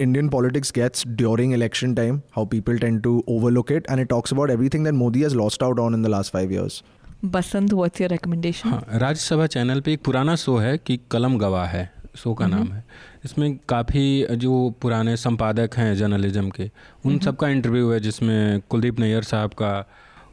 [0.00, 4.32] Indian politics gets during election time, how people tend to overlook it, and it talks
[4.32, 6.82] about everything that Modi has lost out on in the last five years.
[7.22, 8.70] Basant, what's your recommendation?
[8.70, 12.72] हाँ Rajya Sabha channel पे एक पुराना show है कि कलम गवाह है show का नाम
[12.72, 12.84] है
[13.27, 14.05] इसमें काफ़ी
[14.37, 16.69] जो पुराने संपादक हैं जर्नलिज्म के
[17.05, 19.71] उन सब का इंटरव्यू है जिसमें कुलदीप नैयर साहब का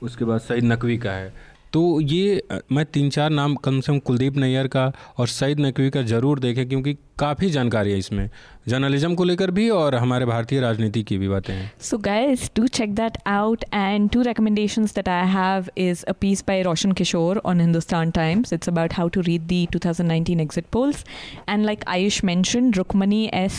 [0.03, 1.32] उसके बाद सईद नकवी का है।
[1.75, 5.91] तो ये मैं तीन चार नाम कम से कम कुलदीप नैयर का और सईद नकवी
[5.91, 8.29] का ज़रूर देखें, क्योंकि काफ़ी जानकारी है इसमें।
[8.68, 12.66] जर्नलिज्म को लेकर भी और हमारे भारतीय राजनीति की भी बातें हैं। So guys to
[12.68, 17.41] check that out and to recommendations that I have is a piece by Roshan Kishore
[17.45, 21.05] on Hindustan Times it's about how to read the two exit polls
[21.49, 23.57] and like I should mention Rukmini S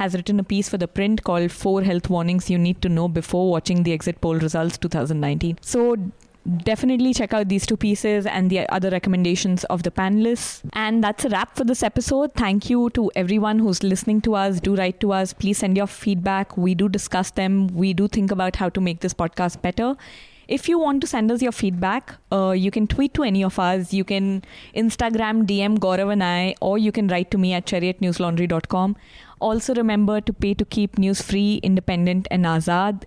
[0.00, 3.08] has written a piece for the Print call four health warnings you need to know
[3.16, 5.94] before watching the exit poll result two thousand nineteen so
[6.46, 10.60] definitely check out these two pieces and the other recommendations of the panelists.
[10.72, 12.34] And that's a wrap for this episode.
[12.34, 14.60] Thank you to everyone who's listening to us.
[14.60, 15.32] Do write to us.
[15.32, 16.56] Please send your feedback.
[16.56, 17.68] We do discuss them.
[17.68, 19.96] We do think about how to make this podcast better.
[20.46, 23.58] If you want to send us your feedback, uh, you can tweet to any of
[23.58, 23.94] us.
[23.94, 24.42] You can
[24.76, 28.96] Instagram DM Gaurav and I, or you can write to me at cherry@newslaundry.com.
[29.40, 33.04] Also, remember to pay to keep news free, independent, and azad.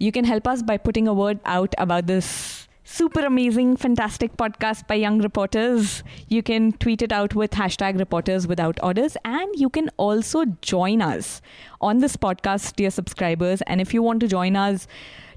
[0.00, 4.86] You can help us by putting a word out about this super amazing, fantastic podcast
[4.86, 6.04] by young reporters.
[6.28, 9.16] You can tweet it out with hashtag reporters without orders.
[9.24, 11.40] And you can also join us
[11.80, 13.62] on this podcast, dear subscribers.
[13.62, 14.86] And if you want to join us,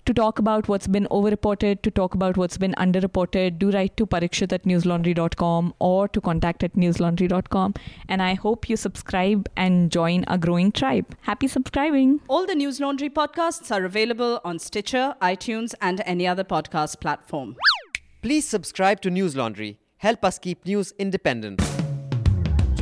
[0.07, 4.07] to talk about what's been overreported, to talk about what's been underreported, do write to
[4.07, 7.73] parikshit at newslaundry.com or to contact at newslaundry.com.
[8.09, 11.15] And I hope you subscribe and join our growing tribe.
[11.21, 12.21] Happy subscribing.
[12.27, 17.55] All the Newslaundry podcasts are available on Stitcher, iTunes, and any other podcast platform.
[18.21, 19.77] Please subscribe to Newslaundry.
[19.97, 21.61] Help us keep news independent.